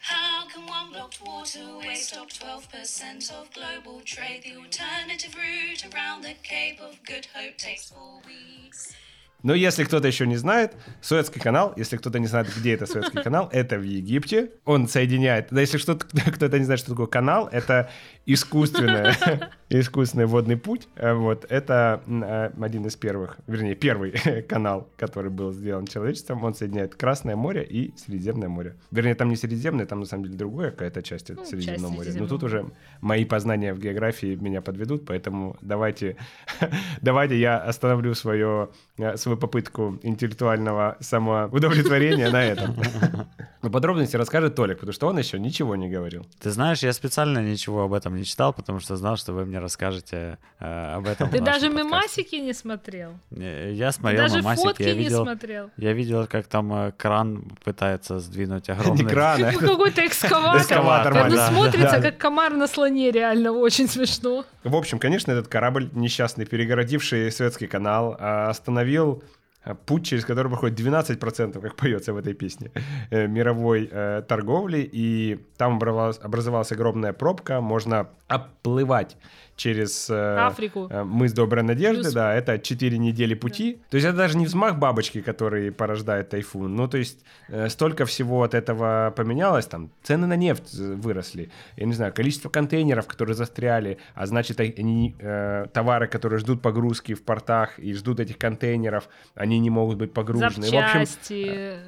[0.00, 4.42] How can one blocked waterway stop 12% of global trade?
[4.44, 8.94] The alternative route around the Cape of Good Hope takes four weeks.
[9.42, 13.22] Но если кто-то еще не знает, Суэцкий канал, если кто-то не знает, где это Суэцкий
[13.22, 14.50] канал, это в Египте.
[14.64, 15.48] Он соединяет...
[15.50, 17.90] Да, если что-то, кто-то не знает, что такое канал, это
[18.24, 19.16] искусственное,
[19.68, 20.88] искусственный водный путь.
[20.96, 21.46] Э, Вот.
[21.48, 24.12] Это э, один из первых, вернее, первый
[24.48, 26.44] канал, который был сделан человечеством.
[26.44, 28.76] Он соединяет Красное море и Средиземное море.
[28.90, 32.22] Вернее, там не Средиземное, там на самом деле другое какая-то часть Ну, Средиземного часть моря.
[32.22, 32.66] Но тут уже
[33.00, 36.16] мои познания в географии меня подведут, поэтому давайте,
[37.02, 42.76] давайте я остановлю свое, э, свою попытку интеллектуального самоудовлетворения на этом.
[43.62, 46.24] Но подробности расскажет Толик, потому что он еще ничего не говорил.
[46.40, 49.55] Ты знаешь, я специально ничего об этом не читал, потому что знал, что вы мне
[49.58, 51.30] расскажете э, об этом.
[51.30, 51.88] Ты даже подкасте.
[51.88, 53.18] мемасики не смотрел?
[53.30, 55.70] Не, Я Ты смотрел даже мамасик, фотки я не видел, смотрел?
[55.76, 59.06] я видел, как там э, кран пытается сдвинуть Не огромный...
[59.06, 59.52] крана.
[59.52, 61.16] Ну, какой-то экскаватор.
[61.16, 62.02] Это да, смотрится да.
[62.02, 64.44] как комар на слоне, реально очень смешно.
[64.64, 69.22] В общем, конечно, этот корабль несчастный, перегородивший Советский канал, а, остановил
[69.66, 72.70] а, путь, через который проходит 12%, как поется в этой песне,
[73.10, 79.16] э, мировой э, торговли, и там образовалась, образовалась огромная пробка, можно оплывать
[79.56, 80.86] через э, Африку.
[80.90, 83.80] э, мыс Доброй Надежды, Плюс- да, это 4 недели пути.
[83.90, 86.76] То есть это даже не взмах бабочки, который порождает тайфун.
[86.76, 91.86] Ну, то есть э, столько всего от этого поменялось, там цены на нефть выросли, я
[91.86, 97.22] не знаю, количество контейнеров, которые застряли, а значит, они, э, товары, которые ждут погрузки в
[97.24, 100.66] портах и ждут этих контейнеров, они не могут быть погружены.
[100.66, 101.78] В общем, Запчасти,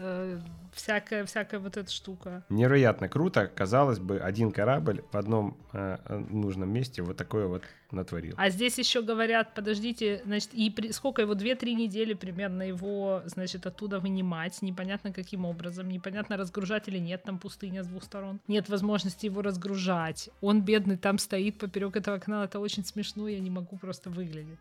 [0.78, 2.44] всякая, всякая вот эта штука.
[2.48, 3.46] невероятно круто.
[3.46, 8.34] Казалось бы, один корабль в одном э, э, нужном месте вот такое вот натворил.
[8.36, 13.66] А здесь еще говорят, подождите, значит, и при- сколько его, 2-3 недели примерно его, значит,
[13.66, 18.68] оттуда вынимать, непонятно каким образом, непонятно разгружать или нет, там пустыня с двух сторон, нет
[18.68, 23.50] возможности его разгружать, он бедный там стоит поперек этого канала, это очень смешно, я не
[23.50, 24.58] могу просто выглядеть.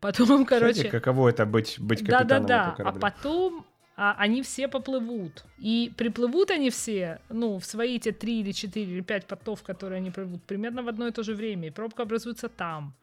[0.00, 0.74] Потом, короче...
[0.74, 3.64] Знаете, каково это быть, быть капитаном Да-да-да, а потом
[4.00, 5.44] а, они все поплывут.
[5.58, 9.96] И приплывут они все, ну, в свои те три или четыре или пять портов, которые
[9.96, 11.66] они плывут, примерно в одно и то же время.
[11.66, 12.94] И пробка образуется там.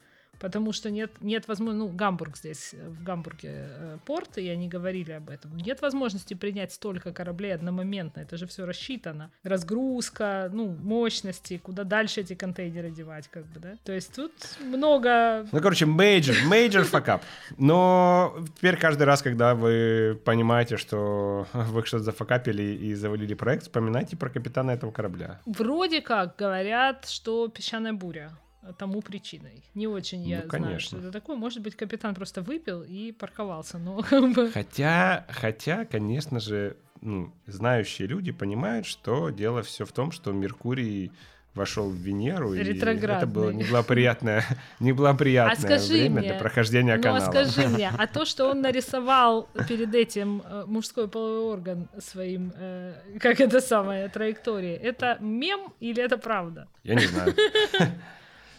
[0.45, 4.67] Потому что нет, нет возможности, ну, Гамбург здесь, э, в Гамбурге э, порт, и они
[4.67, 9.31] говорили об этом, нет возможности принять столько кораблей одномоментно, это же все рассчитано.
[9.41, 13.69] Разгрузка, ну, мощности, куда дальше эти контейнеры девать, как бы, да.
[13.83, 15.47] То есть тут много...
[15.51, 17.21] Ну, короче, major, major fuck up.
[17.57, 24.15] Но теперь каждый раз, когда вы понимаете, что вы что-то зафакапили и завалили проект, вспоминайте
[24.15, 25.41] про капитана этого корабля.
[25.47, 28.31] Вроде как говорят, что песчаная буря
[28.73, 29.63] тому причиной.
[29.73, 31.35] Не очень я Ну, знаю, что это такое.
[31.35, 34.01] Может быть, капитан просто выпил и парковался, но.
[34.53, 41.11] Хотя, хотя, конечно же, ну, знающие люди понимают, что дело все в том, что Меркурий
[41.53, 44.43] вошел в Венеру, и это было неблагоприятное,
[44.81, 47.25] неблагоприятное А время мне, для прохождения Ну, канала.
[47.25, 52.51] а скажи мне, а то, что он нарисовал перед этим э, мужской половой орган своим,
[52.57, 56.67] э, как это самое, траектории, это мем или это правда?
[56.83, 57.33] Я не знаю.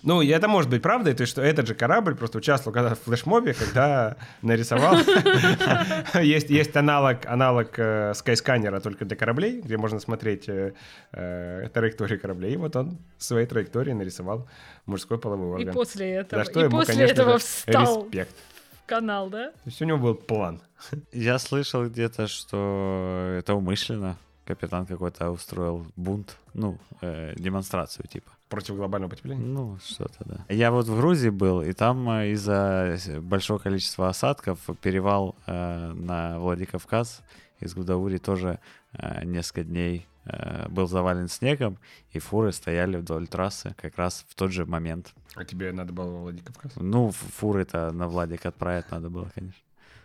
[0.06, 2.94] Ну, и это может быть правдой, то есть, что этот же корабль просто участвовал когда
[2.94, 4.96] в флешмобе, когда нарисовал.
[6.22, 10.74] Есть, есть аналог, аналог э, скайсканера только для кораблей, где можно смотреть э,
[11.12, 12.54] э, траектории кораблей.
[12.54, 14.48] И вот он своей траекторией нарисовал
[14.86, 15.74] мужской половой И орган.
[15.74, 18.34] после этого, За что и ему, после конечно этого встал респект.
[18.86, 19.50] канал, да?
[19.50, 20.60] То есть у него был план.
[21.12, 24.16] Я слышал где-то, что это умышленно.
[24.46, 28.30] Капитан какой-то устроил бунт, ну, э, демонстрацию типа.
[28.48, 29.44] Против глобального потепления.
[29.44, 30.44] Ну, что-то, да.
[30.48, 36.38] Я вот в Грузии был, и там э, из-за большого количества осадков перевал э, на
[36.38, 37.22] Владикавказ
[37.60, 38.60] из Гудаури тоже
[38.92, 41.78] э, несколько дней э, был завален снегом,
[42.12, 45.14] и фуры стояли вдоль трассы как раз в тот же момент.
[45.34, 46.72] А тебе надо было во Владикавказ?
[46.76, 49.60] Ну, фуры-то на Владик отправить надо было, конечно.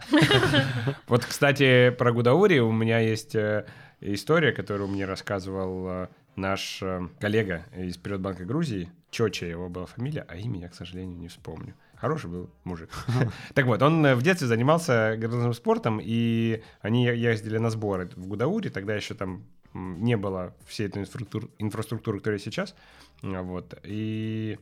[1.07, 3.65] Вот, кстати, про Гудаури у меня есть э,
[3.99, 8.91] история, которую мне рассказывал э, наш э, коллега из Приватбанка Грузии.
[9.09, 11.75] Чоча его была фамилия, а имя я, к сожалению, не вспомню.
[11.95, 12.89] Хороший был мужик.
[13.53, 18.69] Так вот, он в детстве занимался городским спортом, и они ездили на сборы в Гудауре,
[18.69, 22.75] тогда еще там не было всей этой инфраструктуры, инфраструктуры, которая сейчас.
[23.21, 23.79] Вот.
[23.83, 24.57] И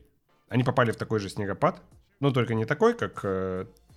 [0.49, 1.81] они попали в такой же снегопад,
[2.19, 3.23] ну, только не такой, как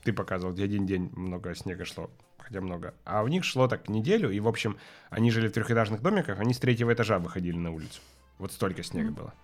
[0.02, 2.94] ты показывал, где один день много снега шло, хотя много.
[3.04, 4.76] А у них шло так неделю, и, в общем,
[5.10, 8.00] они жили в трехэтажных домиках, они с третьего этажа выходили на улицу.
[8.38, 9.14] Вот столько снега Мгм.
[9.14, 9.34] было.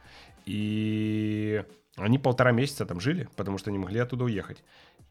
[0.46, 1.62] И
[1.96, 4.64] они полтора месяца там жили, потому что не могли оттуда уехать.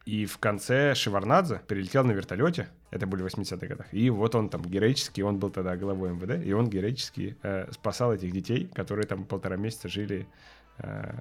[0.04, 4.62] И в конце Шеварнадзе перелетел на вертолете, это были 80-х годах, и вот он там
[4.62, 9.24] героически, он был тогда главой МВД, и он героически э, спасал этих детей, которые там
[9.24, 10.26] полтора месяца жили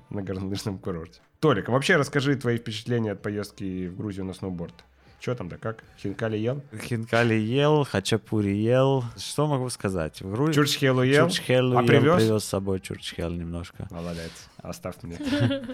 [0.09, 1.19] на горнолыжном курорте.
[1.39, 4.73] Толик, а вообще расскажи твои впечатления от поездки в Грузию на сноуборд.
[5.19, 5.83] Что там да как?
[5.99, 6.61] Хинкали ел?
[6.79, 9.03] Хинкали ел, хачапури ел.
[9.17, 10.21] Что могу сказать?
[10.21, 10.53] В Грузии...
[10.53, 11.27] Чурчхелу ел?
[11.27, 12.15] Чурчхелу А ел, привез?
[12.17, 13.87] привез с собой чурчхел немножко.
[13.89, 15.17] Молодец, оставь мне.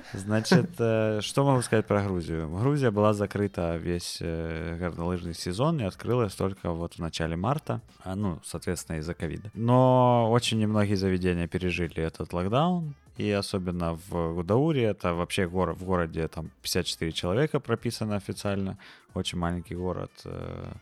[0.14, 2.50] Значит, э, что могу сказать про Грузию?
[2.50, 8.16] Грузия была закрыта весь э, горнолыжный сезон и открылась только вот в начале марта, а,
[8.16, 9.52] ну, соответственно, из-за ковида.
[9.54, 15.86] Но очень немногие заведения пережили этот локдаун, и особенно в Гудауре, это вообще город, в
[15.86, 18.78] городе там 54 человека прописано официально,
[19.14, 20.74] очень маленький город, э,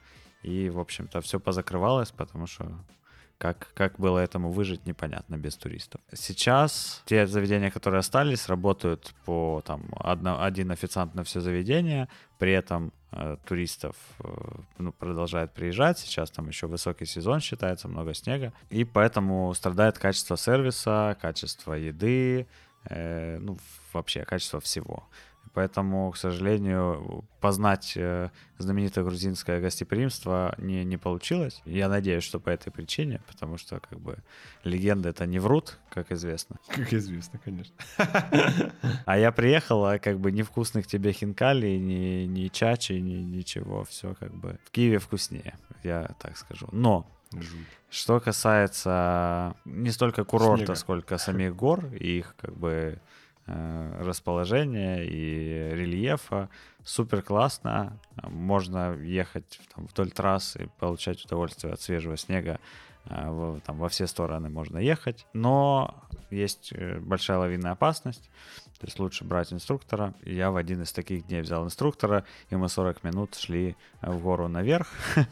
[0.43, 2.71] и, в общем-то, все позакрывалось, потому что
[3.41, 5.99] как, как было этому выжить, непонятно без туристов.
[6.13, 12.51] Сейчас те заведения, которые остались, работают по там одно, один официант на все заведение, при
[12.51, 14.29] этом э, туристов э,
[14.77, 15.97] ну, продолжает приезжать.
[15.97, 18.53] Сейчас там еще высокий сезон считается, много снега.
[18.69, 22.45] И поэтому страдает качество сервиса, качество еды,
[22.85, 23.57] э, ну,
[23.91, 25.03] вообще качество всего.
[25.53, 31.61] Поэтому, к сожалению, познать э, знаменитое грузинское гостеприимство не, не получилось.
[31.65, 34.17] Я надеюсь, что по этой причине, потому что как бы
[34.63, 36.57] легенды это не врут, как известно.
[36.69, 37.75] Как известно, конечно.
[39.05, 43.83] А я приехал, а как бы невкусных тебе хинкали, ни, ни чачи, ни ничего.
[43.83, 46.69] Все как бы в Киеве вкуснее, я так скажу.
[46.71, 47.67] Но Жуть.
[47.89, 50.75] что касается не столько курорта, Снега.
[50.75, 52.99] сколько самих гор и их как бы
[53.99, 56.49] расположения и рельефа,
[56.83, 57.99] супер классно.
[58.23, 62.59] Можно ехать там, вдоль трассы, получать удовольствие от свежего снега.
[63.05, 65.95] э, Там во все стороны можно ехать, но
[66.29, 68.29] есть э, большая лавинная опасность.
[68.79, 70.13] То есть лучше брать инструктора.
[70.23, 74.21] Я в один из таких дней взял инструктора, и мы 40 минут шли э, в
[74.21, 74.87] гору наверх.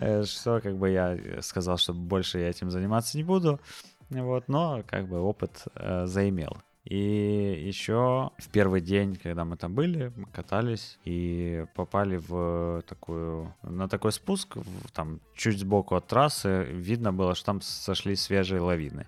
[0.00, 3.60] Э, Что как бы я сказал, что больше я этим заниматься не буду.
[4.10, 6.56] Вот, но как бы опыт э, заимел.
[6.84, 13.52] И еще в первый день, когда мы там были, мы катались и попали в такую,
[13.64, 18.60] на такой спуск, в- там чуть сбоку от трассы, видно было, что там сошли свежие
[18.60, 19.06] лавины.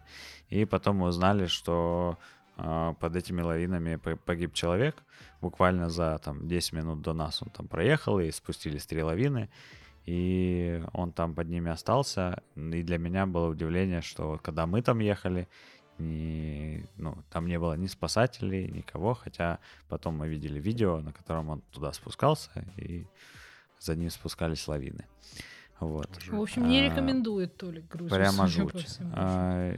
[0.51, 2.19] И потом мы узнали, что
[2.57, 4.97] а, под этими лавинами по- погиб человек.
[5.41, 9.49] Буквально за там, 10 минут до нас он там проехал, и спустились три лавины.
[10.09, 12.43] И он там под ними остался.
[12.57, 15.49] И для меня было удивление, что когда мы там ехали,
[15.99, 19.59] ни, ну, там не было ни спасателей, никого, хотя
[19.91, 23.05] потом мы видели видео, на котором он туда спускался, и
[23.81, 25.05] за ним спускались лавины.
[25.79, 26.09] Вот.
[26.31, 28.19] В общем, не А, рекомендует Толик Грузию.
[28.19, 28.99] Прямо жуть.
[29.13, 29.77] А,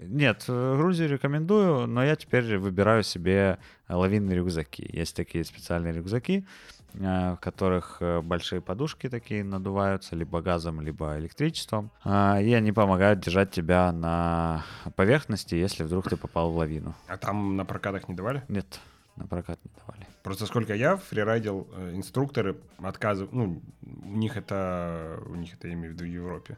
[0.00, 4.90] Нет, Грузию рекомендую, но я теперь выбираю себе лавинные рюкзаки.
[4.92, 6.44] Есть такие специальные рюкзаки,
[6.94, 11.90] в которых э, большие подушки такие надуваются либо газом, либо электричеством.
[12.04, 14.64] А, И они помогают держать тебя на
[14.96, 16.94] поверхности, если вдруг ты попал в лавину.
[17.06, 18.42] А там на прокатах не давали?
[18.48, 18.80] Нет,
[19.16, 20.06] на прокат не давали.
[20.22, 25.74] Просто сколько я фрирайдил, э, инструкторы отказывают, ну, у них это, у них это я
[25.74, 26.56] имею в виду в Европе.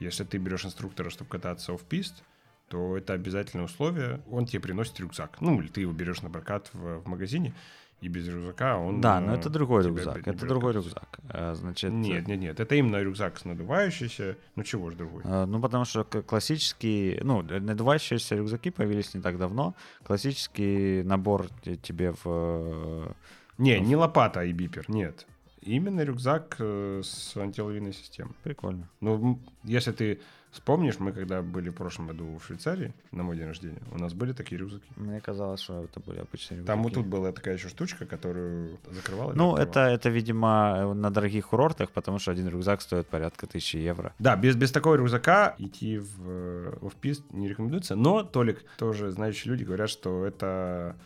[0.00, 2.22] Если ты берешь инструктора, чтобы кататься офф-пист,
[2.68, 5.40] то это обязательное условие, он тебе приносит рюкзак.
[5.40, 7.54] Ну, или ты его берешь на прокат в, в магазине,
[8.00, 9.00] и без рюкзака он...
[9.00, 10.26] Да, но э, это другой рюкзак.
[10.28, 11.18] Это другой рюкзак.
[11.30, 14.36] Э, Значит, Нет, нет, нет, это именно рюкзак с надувающийся.
[14.56, 15.22] Ну, чего ж другой?
[15.24, 19.74] Э, Ну, потому что классические, ну, надувающиеся рюкзаки появились не так давно.
[20.04, 23.14] Классический набор те- тебе в...
[23.58, 25.26] Не, не лопата и бипер, нет.
[25.62, 28.32] Именно рюкзак с антилавинной системой.
[28.44, 28.88] Прикольно.
[29.00, 33.46] Ну, если ты вспомнишь, мы когда были в прошлом году в Швейцарии на мой день
[33.46, 34.86] рождения, у нас были такие рюкзаки.
[34.96, 36.66] Мне казалось, что это были обычные рюкзаки.
[36.66, 39.32] Там вот тут была такая еще штучка, которую закрывала.
[39.34, 43.76] Ну, это, это, видимо, э, на дорогих курортах, потому что один рюкзак стоит порядка тысячи
[43.76, 44.12] евро.
[44.18, 47.94] Да, без, без такого рюкзака идти в э, офф-пист не рекомендуется.
[47.96, 50.96] Но, Толик, тоже знающие люди говорят, что это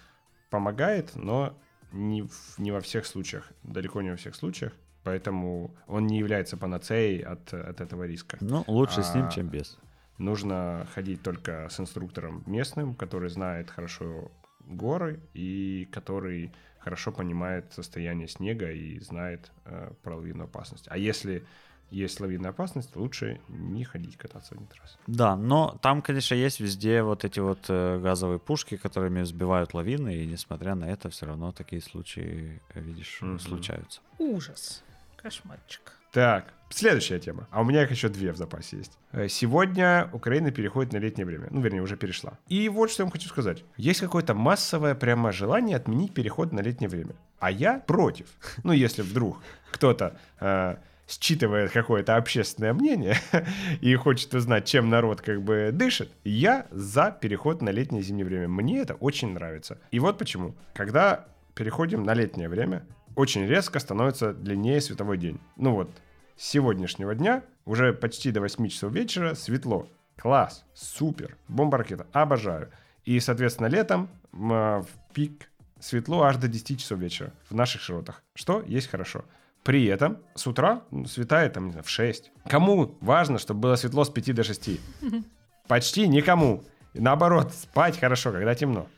[0.51, 1.55] помогает, но
[1.93, 4.73] не, в- не во всех случаях, далеко не во всех случаях.
[5.05, 8.39] Поэтому он не является панацеей от, от этого риска.
[8.41, 9.79] Ну, лучше с ним, А, чем без.
[10.19, 18.29] Нужно ходить только с инструктором местным, который знает хорошо горы и который хорошо понимает состояние
[18.29, 20.87] снега и знает э, про лавинную опасность.
[20.89, 21.45] А если
[21.91, 24.99] есть лавинная опасность, лучше не ходить кататься в один раз.
[25.07, 30.17] Да, но там, конечно, есть везде вот эти вот э, газовые пушки, которыми сбивают лавины,
[30.17, 33.39] и несмотря на это, все равно такие случаи, э, видишь, Мгм.
[33.39, 34.01] случаются.
[34.19, 34.83] Ужас.
[35.23, 35.93] Кошмарчик.
[36.13, 37.49] Так, следующая тема.
[37.51, 38.99] А у меня их еще две в запасе есть.
[39.13, 41.49] Э, Сегодня Украина переходит на летнее время.
[41.51, 42.39] Ну, вернее, уже перешла.
[42.49, 43.65] И вот что я вам хочу сказать.
[43.77, 47.15] Есть какое-то массовое прямо желание отменить переход на летнее время.
[47.39, 48.27] А я против.
[48.65, 49.39] Ну, если вдруг
[49.71, 50.77] кто-то э,
[51.09, 53.17] считывает какое-то общественное мнение
[53.81, 58.27] и хочет узнать, чем народ как бы дышит, я за переход на летнее и зимнее
[58.27, 58.49] время.
[58.49, 59.79] Мне это очень нравится.
[59.93, 60.55] И вот почему.
[60.75, 62.85] Когда переходим на летнее время,
[63.17, 65.41] очень резко становится длиннее световой день.
[65.57, 65.91] Ну вот,
[66.37, 69.89] с сегодняшнего дня уже почти до 8 часов вечера светло.
[70.17, 72.71] Класс, супер, бомба-ракета, обожаю.
[73.05, 78.23] И, соответственно, летом а, в пик светло аж до 10 часов вечера в наших широтах,
[78.35, 79.25] что есть хорошо.
[79.65, 82.33] При этом с утра ну, светает там, не знаю, в 6.
[82.49, 84.71] Кому важно, чтобы было светло с 5 до 6?
[85.69, 86.65] Почти никому.
[86.95, 88.89] Наоборот, спать хорошо, когда темно.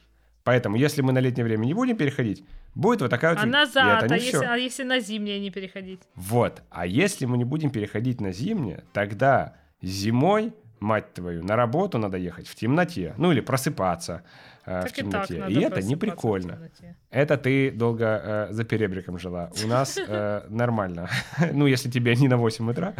[0.42, 3.42] Поэтому, если мы на летнее время не будем переходить, будет вот такая вот...
[3.42, 6.00] А назад, это а не если, а если на зимнее не переходить?
[6.14, 6.62] Вот.
[6.70, 12.18] А если мы не будем переходить на зимнее, тогда зимой, мать твою, на работу надо
[12.18, 13.14] ехать в темноте.
[13.16, 14.24] Ну или просыпаться
[14.66, 15.38] э, в так и так темноте.
[15.38, 16.70] надо И это не в прикольно.
[17.10, 19.50] Это ты долго э, за перебриком жила.
[19.64, 21.08] У нас э, нормально.
[21.52, 22.94] ну, если тебе не на 8 утра.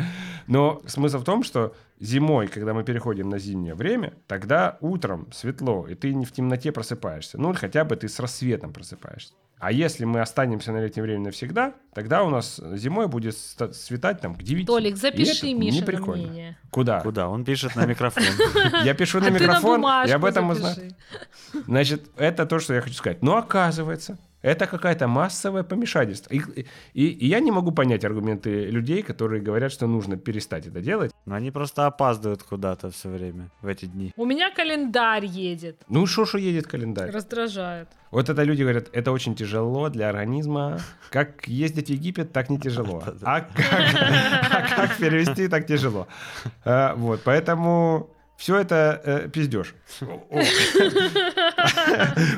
[0.46, 5.86] Но смысл в том, что зимой, когда мы переходим на зимнее время, тогда утром светло,
[5.86, 7.38] и ты не в темноте просыпаешься.
[7.40, 9.34] Ну, хотя бы ты с рассветом просыпаешься.
[9.58, 14.34] А если мы останемся на летнее время навсегда, тогда у нас зимой будет светать там
[14.34, 14.66] к 9.
[14.66, 16.58] Толик, И запиши Миша мнение.
[16.74, 17.00] Куда?
[17.02, 17.28] Куда?
[17.28, 18.24] Он пишет на микрофон.
[18.82, 20.92] Я пишу на А микрофон, и об этом узнаю.
[21.68, 23.22] Значит, это то, что я хочу сказать.
[23.22, 26.32] Но оказывается, это какое-то массовое помешательство.
[26.34, 26.40] И,
[26.92, 31.12] и- и я не могу понять аргументы людей, которые говорят, что нужно перестать это делать.
[31.26, 34.12] Но они просто опаздывают куда-то все время в эти дни.
[34.16, 35.82] У меня календарь едет.
[35.88, 37.10] Ну, что, что едет календарь?
[37.10, 37.88] Раздражает.
[38.10, 40.78] Вот это люди говорят, это очень тяжело для организма.
[41.10, 43.02] Как ездить в Египет, так не тяжело.
[43.22, 43.50] А как,
[44.50, 46.06] а как перевести, так тяжело.
[46.64, 49.74] А, Вот, поэтому все это э, пиздеж.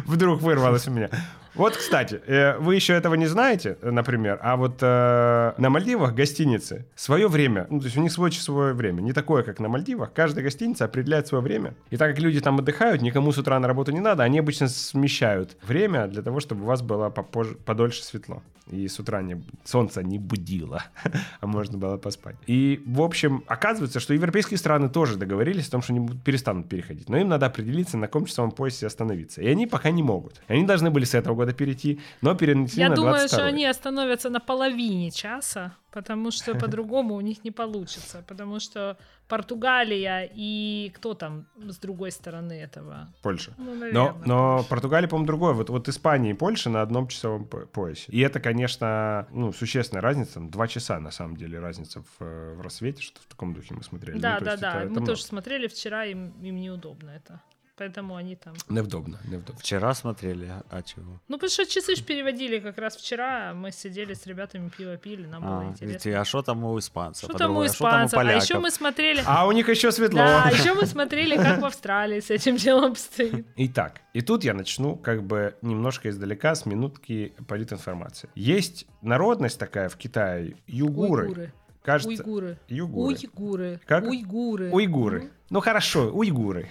[0.07, 1.11] Вдруг вырвалось у меня.
[1.57, 6.14] Вот, кстати, э, вы еще этого не знаете, э, например, а вот э, на Мальдивах
[6.14, 9.69] гостиницы свое время, ну, то есть у них свое часовое время, не такое, как на
[9.69, 10.12] Мальдивах.
[10.12, 11.75] Каждая гостиница определяет свое время.
[11.88, 14.69] И так как люди там отдыхают, никому с утра на работу не надо, они обычно
[14.69, 18.42] смещают время для того, чтобы у вас было попозже, подольше светло.
[18.71, 20.83] И с утра не, солнце не будило,
[21.40, 22.37] а можно было поспать.
[22.46, 27.09] И, в общем, оказывается, что европейские страны тоже договорились о том, что они перестанут переходить.
[27.09, 29.40] Но им надо определиться, на каком часовом поясе остановиться.
[29.40, 30.42] И они пока не могут.
[30.48, 33.47] И они должны были с этого года перейти, но перенесли Я на думаю, 22 что
[33.47, 38.25] они остановятся на половине часа, потому что по-другому у них не получится.
[38.27, 38.97] Потому что
[39.29, 43.09] Португалия и кто там с другой стороны этого?
[43.23, 43.53] Польша.
[43.59, 44.69] Ну, Но, наверное, но Польша.
[44.71, 45.53] Португалия, по-моему, другое.
[45.55, 48.05] Вот, вот Испания и Польша на одном часовом по- поясе.
[48.13, 50.40] И это, конечно, ну, существенная разница.
[50.40, 53.83] Два часа, на самом деле, разница в, э, в рассвете, что в таком духе мы
[53.83, 54.19] смотрели.
[54.19, 54.69] Да, Ну, да, да.
[54.71, 55.07] это- это Мы много.
[55.07, 57.40] тоже смотрели вчера, им, им неудобно это.
[57.79, 58.54] Поэтому они там...
[58.70, 59.60] Невдобно, невдобно.
[59.60, 61.20] Вчера смотрели, а чего?
[61.29, 63.52] Ну, потому что часы ж переводили как раз вчера.
[63.52, 66.08] Мы сидели с ребятами, пиво пили, нам было А, интересно.
[66.08, 67.29] ведь, а что там у испанцев?
[67.29, 67.64] Что там у по-другому?
[67.64, 68.18] А что там у испанцев?
[68.18, 68.62] А еще поляков?
[68.62, 69.22] мы смотрели...
[69.27, 70.18] А у них еще светло.
[70.18, 73.46] Да, еще мы смотрели, как в Австралии с этим делом обстоит.
[73.56, 78.31] Итак, и тут я начну как бы немножко издалека с минутки политинформации.
[78.35, 81.24] Есть народность такая в Китае, югуры.
[81.27, 81.52] Уйгуры.
[81.83, 82.58] Кажется, Уйгуры.
[82.68, 83.14] югуры.
[83.14, 83.81] Уйгуры.
[83.87, 84.04] Как?
[84.04, 84.70] Уйгуры.
[84.72, 85.31] Уйгуры.
[85.50, 86.68] Ну хорошо, уйгуры.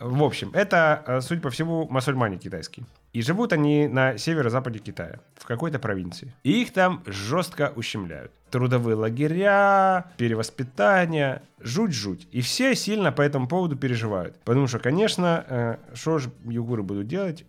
[0.00, 2.86] В общем, это, э, судя по всему, мусульмане китайские.
[3.12, 6.32] И живут они на северо-западе Китая, в какой-то провинции.
[6.44, 8.32] И их там жестко ущемляют.
[8.50, 12.28] Трудовые лагеря, перевоспитание, жуть-жуть.
[12.30, 14.38] И все сильно по этому поводу переживают.
[14.44, 17.44] Потому что, конечно, э, что же югуры будут делать,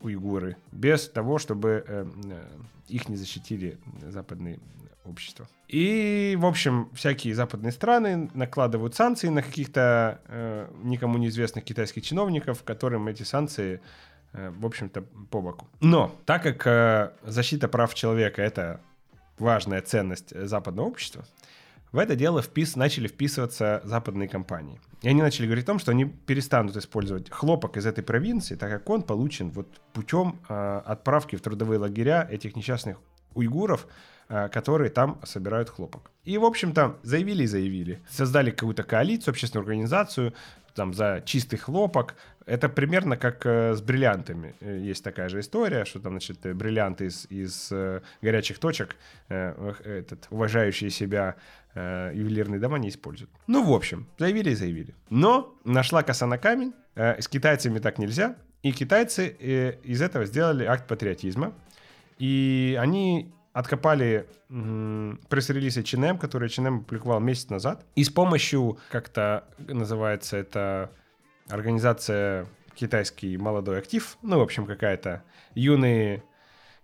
[0.00, 2.06] уйгуры, без того, чтобы э,
[2.86, 3.78] их не защитили
[4.08, 4.60] западные
[5.08, 5.48] общества.
[5.68, 12.62] И, в общем, всякие западные страны накладывают санкции на каких-то э, никому неизвестных китайских чиновников,
[12.64, 13.80] которым эти санкции,
[14.32, 15.68] э, в общем-то, по боку.
[15.80, 18.80] Но так как э, защита прав человека это
[19.38, 21.24] важная ценность западного общества,
[21.92, 22.76] в это дело впис...
[22.76, 24.80] начали вписываться западные компании.
[25.02, 28.70] И они начали говорить о том, что они перестанут использовать хлопок из этой провинции, так
[28.70, 32.98] как он получен вот путем э, отправки в трудовые лагеря этих несчастных
[33.34, 33.86] уйгуров,
[34.28, 36.10] которые там собирают хлопок.
[36.24, 38.00] И, в общем-то, заявили и заявили.
[38.08, 40.34] Создали какую-то коалицию, общественную организацию
[40.74, 42.14] там, за чистый хлопок.
[42.46, 44.54] Это примерно как э, с бриллиантами.
[44.60, 48.96] Э, Есть такая же история, что там, значит, э, бриллианты из, из э, горячих точек,
[49.28, 51.34] э, э, этот, уважающие себя
[51.74, 53.30] э, ювелирные дома не используют.
[53.46, 54.94] Ну, в общем, заявили и заявили.
[55.10, 56.72] Но нашла коса на камень.
[56.94, 58.36] Э, с китайцами так нельзя.
[58.62, 61.52] И китайцы э, из этого сделали акт патриотизма.
[62.18, 67.84] И они откопали м, пресс-релиз H&M, который H&M опубликовал месяц назад.
[67.96, 70.90] И с помощью, как-то называется это
[71.48, 75.22] организация «Китайский молодой актив», ну, в общем, какая-то
[75.54, 76.22] юные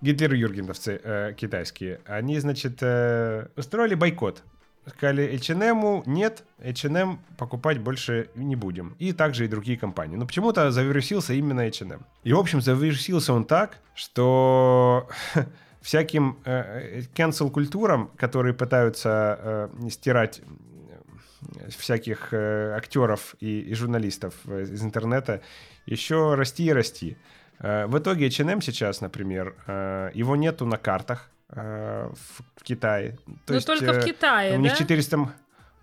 [0.00, 4.42] гитлер-юргеновцы э, китайские, они, значит, э, устроили бойкот.
[4.86, 8.94] Сказали H&M нет, H&M покупать больше не будем.
[8.98, 10.16] И также и другие компании.
[10.16, 12.04] Но почему-то завирусился именно H&M.
[12.22, 15.08] И, в общем, завирусился он так, что
[15.84, 24.62] всяким э, cancel-культурам, которые пытаются э, стирать э, всяких э, актеров и, и журналистов э,
[24.62, 25.42] из интернета,
[25.84, 27.16] еще расти и расти.
[27.58, 32.10] Э, в итоге H&M сейчас, например, э, его нету на картах э,
[32.56, 33.18] в, Китае.
[33.44, 34.78] То Но есть, только в э, Китае, у них да?
[34.78, 35.34] 400...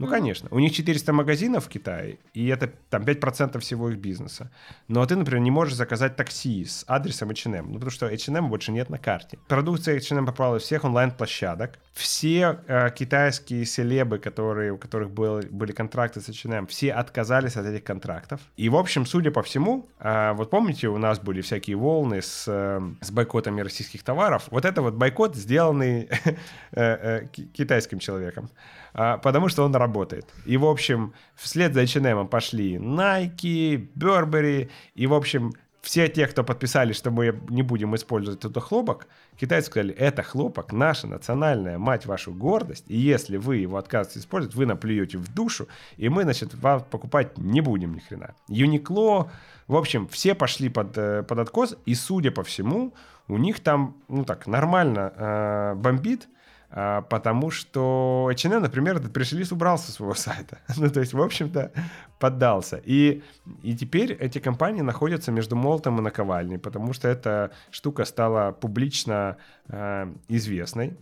[0.01, 0.47] Ну, конечно.
[0.51, 4.49] У них 400 магазинов в Китае, и это там 5% всего их бизнеса.
[4.87, 8.71] Но ты, например, не можешь заказать такси с адресом H&M, ну, потому что H&M больше
[8.71, 9.37] нет на карте.
[9.47, 11.79] Продукция H&M попала в всех онлайн-площадок.
[11.93, 17.65] Все э, китайские селебы, которые, у которых был, были контракты с H&M, все отказались от
[17.65, 18.39] этих контрактов.
[18.57, 22.45] И, в общем, судя по всему, э, вот помните, у нас были всякие волны с,
[22.47, 24.47] э, с бойкотами российских товаров?
[24.51, 26.35] Вот это вот бойкот, сделанный э,
[26.71, 28.49] э, ки- китайским человеком.
[28.93, 30.25] А, потому что он работает.
[30.45, 36.43] И, в общем, вслед за H&M пошли Nike, Burberry, и, в общем, все те, кто
[36.43, 42.05] подписали, что мы не будем использовать этот хлопок, китайцы сказали, это хлопок, наша национальная, мать
[42.05, 45.67] вашу, гордость, и если вы его отказываетесь использовать, вы наплюете в душу,
[45.97, 48.35] и мы, значит, вам покупать не будем ни хрена.
[48.47, 49.29] Uniqlo,
[49.67, 52.93] в общем, все пошли под, э, под откос, и, судя по всему,
[53.27, 56.27] у них там, ну так, нормально э, бомбит,
[56.71, 60.59] потому что H&M, например, этот пресс-релиз убрал со своего сайта.
[60.77, 61.71] ну, то есть, в общем-то,
[62.19, 62.81] поддался.
[62.85, 63.23] И,
[63.63, 69.37] и теперь эти компании находятся между молотом и наковальней, потому что эта штука стала публично
[69.67, 70.97] э, известной.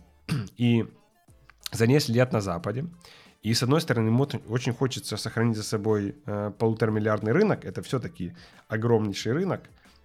[0.56, 0.86] и
[1.72, 2.86] за ней следят на Западе.
[3.42, 7.64] И, с одной стороны, ему очень хочется сохранить за собой э, полуторамиллиардный рынок.
[7.64, 8.34] Это все-таки
[8.68, 9.62] огромнейший рынок.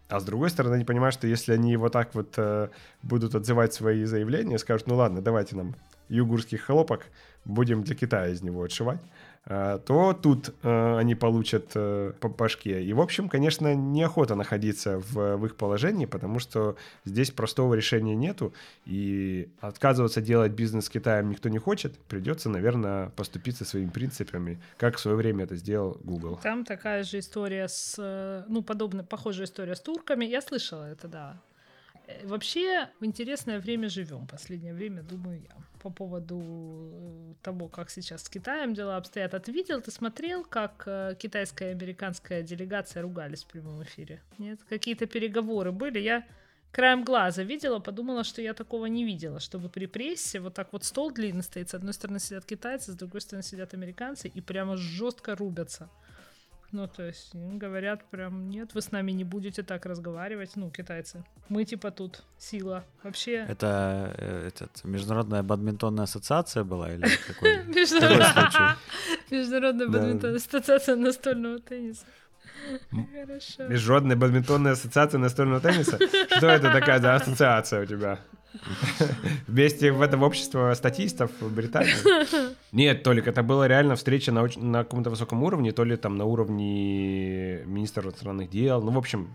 [0.08, 2.70] А с другой стороны, они понимают, что если они вот так вот э,
[3.01, 5.76] будут отзывать свои заявления, скажут, ну ладно, давайте нам
[6.10, 7.08] югурских хлопок,
[7.43, 9.01] будем для Китая из него отшивать,
[9.47, 12.83] то тут э, они получат э, по башке.
[12.83, 18.15] И, в общем, конечно, неохота находиться в, в их положении, потому что здесь простого решения
[18.15, 18.53] нету,
[18.85, 24.97] и отказываться делать бизнес с Китаем никто не хочет, придется, наверное, поступиться своими принципами, как
[24.97, 26.39] в свое время это сделал Google.
[26.41, 30.25] Там такая же история с, э, ну, подобная, похожая история с турками.
[30.25, 31.39] Я слышала это, да.
[32.08, 34.28] Э, Вообще в интересное время живем.
[34.28, 35.56] Последнее время, думаю я.
[35.82, 39.34] По поводу э, того, как сейчас с Китаем дела обстоят.
[39.34, 44.22] А ты видел, ты смотрел, как э, китайская и американская делегация ругались в прямом эфире?
[44.38, 44.60] Нет?
[44.70, 45.99] Какие-то переговоры были?
[45.99, 46.26] Я
[46.72, 50.84] краем глаза видела, подумала, что я такого не видела, чтобы при прессе вот так вот
[50.84, 54.76] стол длинный стоит, с одной стороны сидят китайцы, с другой стороны сидят американцы и прямо
[54.76, 55.89] жестко рубятся.
[56.76, 60.69] Ну, то есть им говорят прям, нет, вы с нами не будете так разговаривать, ну,
[60.69, 61.23] китайцы.
[61.47, 62.84] Мы типа тут сила.
[63.03, 63.45] Вообще...
[63.47, 67.63] Это э, этот, Международная бадминтонная ассоциация была или какой?
[67.65, 68.76] Международная случай?
[69.32, 69.99] Международная Да.
[69.99, 72.05] бадминтон- ассоциация настольного тенниса.
[72.91, 73.67] Хорошо.
[73.69, 75.97] Международная бадминтонная ассоциация настольного тенниса?
[76.38, 78.19] Что это такая за ассоциация у тебя?
[79.47, 81.93] Вместе в этом общество статистов в Британии?
[82.72, 86.18] Нет, Толик, это была реально встреча на, оч- на каком-то высоком уровне, то ли там
[86.18, 88.82] на уровне министра иностранных дел.
[88.82, 89.30] Ну, в общем,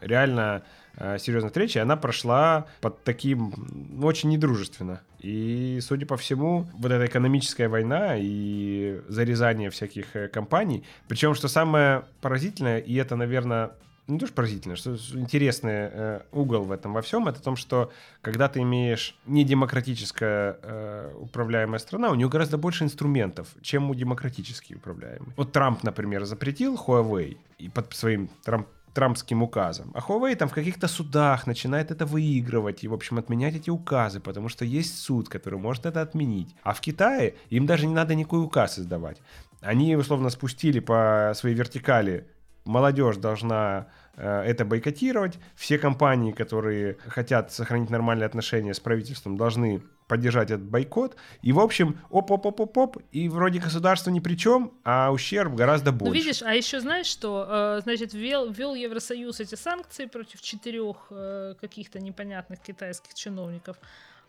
[0.00, 0.62] реально
[0.96, 3.54] э, серьезная встреча, и она прошла под таким,
[3.90, 5.00] ну, очень недружественно.
[5.18, 11.48] И, судя по всему, вот эта экономическая война и зарезание всяких э, компаний, причем, что
[11.48, 13.72] самое поразительное, и это, наверное,
[14.10, 17.56] не то, что поразительно, что интересный э, угол в этом во всем, это в том,
[17.56, 23.94] что когда ты имеешь недемократическая э, управляемая страна, у нее гораздо больше инструментов, чем у
[23.94, 25.32] демократически управляемой.
[25.36, 29.92] Вот Трамп, например, запретил Huawei и под своим Трамп трампским указом.
[29.94, 34.18] А Huawei там в каких-то судах начинает это выигрывать и, в общем, отменять эти указы,
[34.18, 36.56] потому что есть суд, который может это отменить.
[36.64, 39.22] А в Китае им даже не надо никакой указ издавать.
[39.60, 42.26] Они, условно, спустили по своей вертикали
[42.64, 43.88] молодежь должна
[44.20, 45.38] это бойкотировать.
[45.54, 51.16] Все компании, которые хотят сохранить нормальные отношения с правительством, должны поддержать этот бойкот.
[51.40, 56.12] И, в общем, оп-оп-оп-оп-оп, и вроде государство ни при чем, а ущерб гораздо больше.
[56.12, 60.96] Ну, видишь, а еще знаешь, что, э, значит, ввел, ввел Евросоюз эти санкции против четырех
[61.10, 63.76] э, каких-то непонятных китайских чиновников.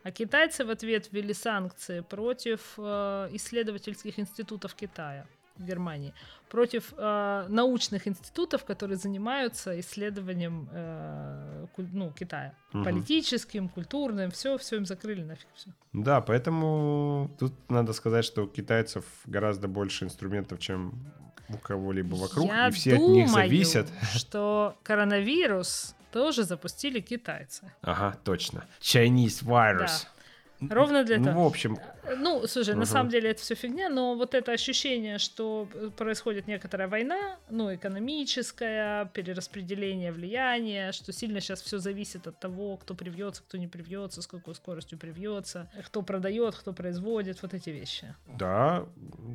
[0.04, 5.26] А китайцы в ответ ввели санкции против э, исследовательских институтов Китая
[5.58, 6.14] в Германии,
[6.50, 12.54] против э, научных институтов, которые занимаются исследованием э, куль- ну, Китая.
[12.74, 12.84] Мгм.
[12.84, 15.70] Политическим, культурным, все, все им закрыли нафиг все.
[15.94, 20.94] Да, поэтому тут надо сказать, что у китайцев гораздо больше инструментов, чем
[21.50, 23.88] у кого-либо вокруг, Я и все от думаю, них зависят.
[24.16, 27.72] что коронавирус тоже запустили китайцы.
[27.82, 28.64] Ага, точно.
[28.82, 30.06] Chinese virus.
[30.70, 31.44] Ровно для ну, этого.
[31.44, 31.78] в общем,
[32.18, 32.86] Ну, слушай, на Ага.
[32.92, 37.74] самом деле это все фигня, но вот это ощущение, что э, происходит некоторая война, ну,
[37.74, 44.22] экономическая, перераспределение влияния, что сильно сейчас все зависит от того, кто привьется, кто не привьется,
[44.22, 48.14] с какой скоростью привьется, кто продает, кто производит, вот эти вещи.
[48.38, 48.86] да,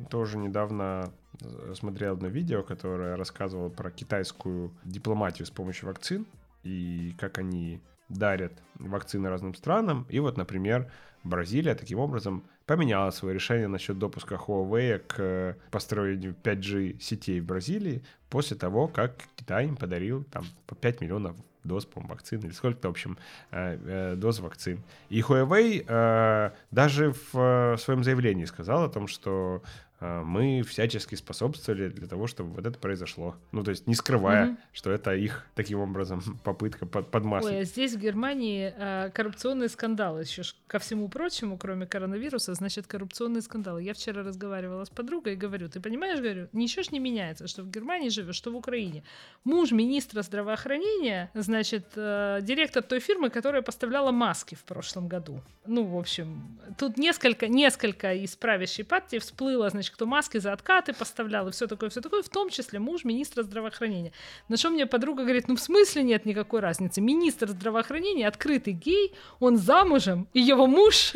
[0.09, 1.11] тоже недавно
[1.41, 6.25] э, смотрел одно видео, которое рассказывало про китайскую дипломатию с помощью вакцин
[6.63, 10.05] и как они дарят вакцины разным странам.
[10.09, 10.91] И вот, например,
[11.23, 17.45] Бразилия таким образом поменяла свое решение насчет допуска Huawei к э, построению 5G сетей в
[17.45, 22.51] Бразилии после того, как Китай им подарил там по 5 миллионов доз, по вакцин, или
[22.51, 23.17] сколько-то, в общем,
[23.51, 24.83] э, э, доз вакцин.
[25.09, 29.61] И Huawei даже в своем заявлении сказал о том, что
[29.99, 33.35] мы всячески способствовали для того, чтобы вот это произошло.
[33.51, 34.57] Ну, то есть не скрывая, Мгм.
[34.73, 37.53] что это их таким образом попытка под, подмаслить.
[37.53, 42.85] Ой, а здесь в Германии э, коррупционные скандалы еще ко всему прочему, кроме коронавируса, значит
[42.87, 43.81] коррупционные скандалы.
[43.83, 47.63] Я вчера разговаривала с подругой и говорю, ты понимаешь, говорю, ничего ж не меняется, что
[47.63, 49.03] в Германии живешь, что в Украине.
[49.45, 55.41] Муж министра здравоохранения, значит, э, директор той фирмы, которая поставляла маски в прошлом году.
[55.65, 60.93] Ну, в общем, тут несколько, несколько из правящей партии всплыло, значит, кто маски за откаты
[60.93, 64.11] поставлял и все такое, все такое, в том числе муж министра здравоохранения.
[64.49, 67.01] На что мне подруга говорит, ну в смысле нет никакой разницы.
[67.01, 71.13] Министр здравоохранения открытый гей, он замужем, и его муж...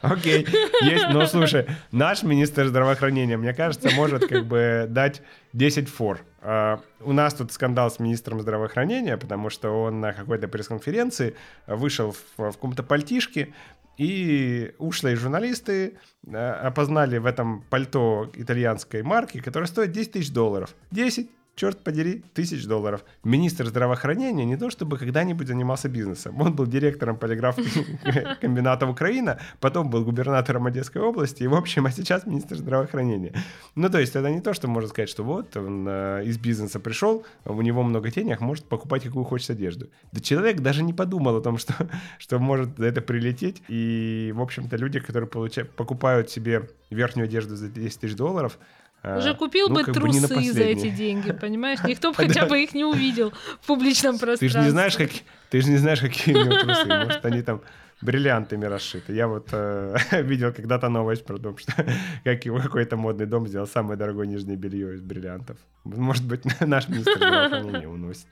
[0.00, 0.46] Окей,
[0.82, 6.20] есть, но слушай, наш министр здравоохранения, мне кажется, может как бы дать 10 фор.
[6.40, 11.34] А, у нас тут скандал с министром здравоохранения, потому что он на какой-то пресс-конференции
[11.66, 13.52] вышел в, в каком-то пальтишке,
[13.98, 20.74] и ушлые журналисты э, опознали в этом пальто итальянской марки, которое стоит 10 тысяч долларов.
[20.92, 21.28] 10
[21.58, 23.04] черт подери, тысяч долларов.
[23.24, 26.40] Министр здравоохранения не то чтобы когда-нибудь занимался бизнесом.
[26.40, 32.26] Он был директором полиграф-комбината Украина, потом был губернатором Одесской области, и, в общем, а сейчас
[32.26, 33.32] министр здравоохранения.
[33.74, 36.78] Ну, то есть это не то, что можно сказать, что вот он э, из бизнеса
[36.78, 39.88] пришел, у него много денег, может покупать какую хочет одежду.
[40.12, 41.74] Да человек даже не подумал о том, что,
[42.18, 43.62] что может это прилететь.
[43.68, 48.58] И, в общем-то, люди, которые получают, покупают себе верхнюю одежду за 10 тысяч долларов,
[49.02, 51.78] Уже купил ну, бы как бы трусы за эти деньги, понимаешь?
[51.84, 54.48] Никто бы хотя бы их не увидел в публичном Ты пространстве.
[54.48, 55.10] же не знаешь, как,
[55.50, 56.86] ты же не знаешь, какие у него трусы.
[56.86, 57.62] Может, они там
[58.00, 59.12] бриллиантами расшиты.
[59.12, 61.72] Я вот э, видел когда-то новость про то, что
[62.24, 65.58] как его какой-то модный дом сделал самое дорогое нижнее белье из бриллиантов.
[65.84, 68.26] Может быть, наш министр здравоохранения уносит.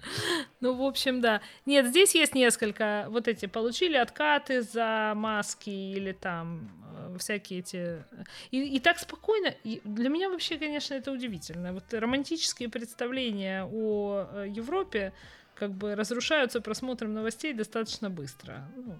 [0.60, 1.40] Ну, в общем, да.
[1.64, 3.06] Нет, здесь есть несколько.
[3.08, 6.70] Вот эти получили откаты за маски или там
[7.18, 8.04] всякие эти...
[8.50, 9.54] И, и так спокойно.
[9.64, 11.72] И для меня вообще, конечно, это удивительно.
[11.72, 15.12] Вот романтические представления о э, Европе
[15.54, 18.68] как бы разрушаются просмотром новостей достаточно быстро.
[18.76, 18.96] Ну,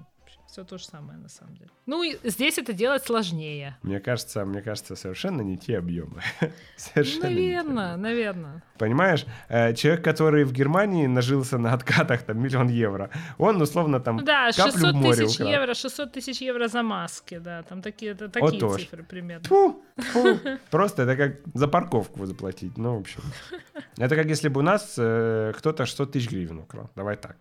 [0.57, 1.71] все то же самое на самом деле.
[1.85, 3.77] Ну, и здесь это делать сложнее.
[3.83, 6.23] Мне кажется, мне кажется, совершенно не те объемы.
[6.77, 8.63] Совершенно те Наверное, наверное.
[8.79, 14.17] Понимаешь, Э, человек, который в Германии нажился на откатах там миллион евро, он условно там
[14.17, 15.53] Ну да, каплю в 600 море тысяч украл.
[15.53, 18.85] евро, 600 тысяч евро за маски, да, там такие, это такие тоже.
[18.85, 19.45] цифры примерно.
[19.45, 20.39] Фу, фу.
[20.71, 22.79] Просто это как за парковку заплатить.
[22.79, 23.21] Ну, в общем.
[23.99, 26.91] Это как если бы у нас э, кто-то 600 тысяч гривен украл.
[26.97, 27.37] Давай так.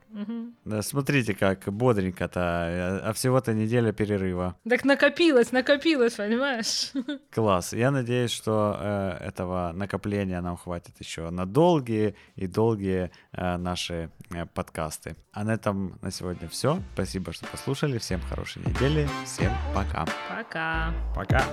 [0.66, 4.56] Да, смотрите, как бодренько-то, а а всего-то неделя перерыва.
[4.68, 6.92] Так накопилось, накопилось, понимаешь?
[7.32, 7.74] Класс.
[7.74, 14.10] Я надеюсь, что э, этого накопления нам хватит еще на долгие и долгие э, наши
[14.32, 15.16] э, подкасты.
[15.32, 16.80] А на этом на сегодня все.
[16.94, 17.98] Спасибо, что послушали.
[18.00, 19.08] Всем хорошей недели.
[19.24, 20.06] Всем пока.
[20.30, 20.94] Пока.
[21.16, 21.44] Пока.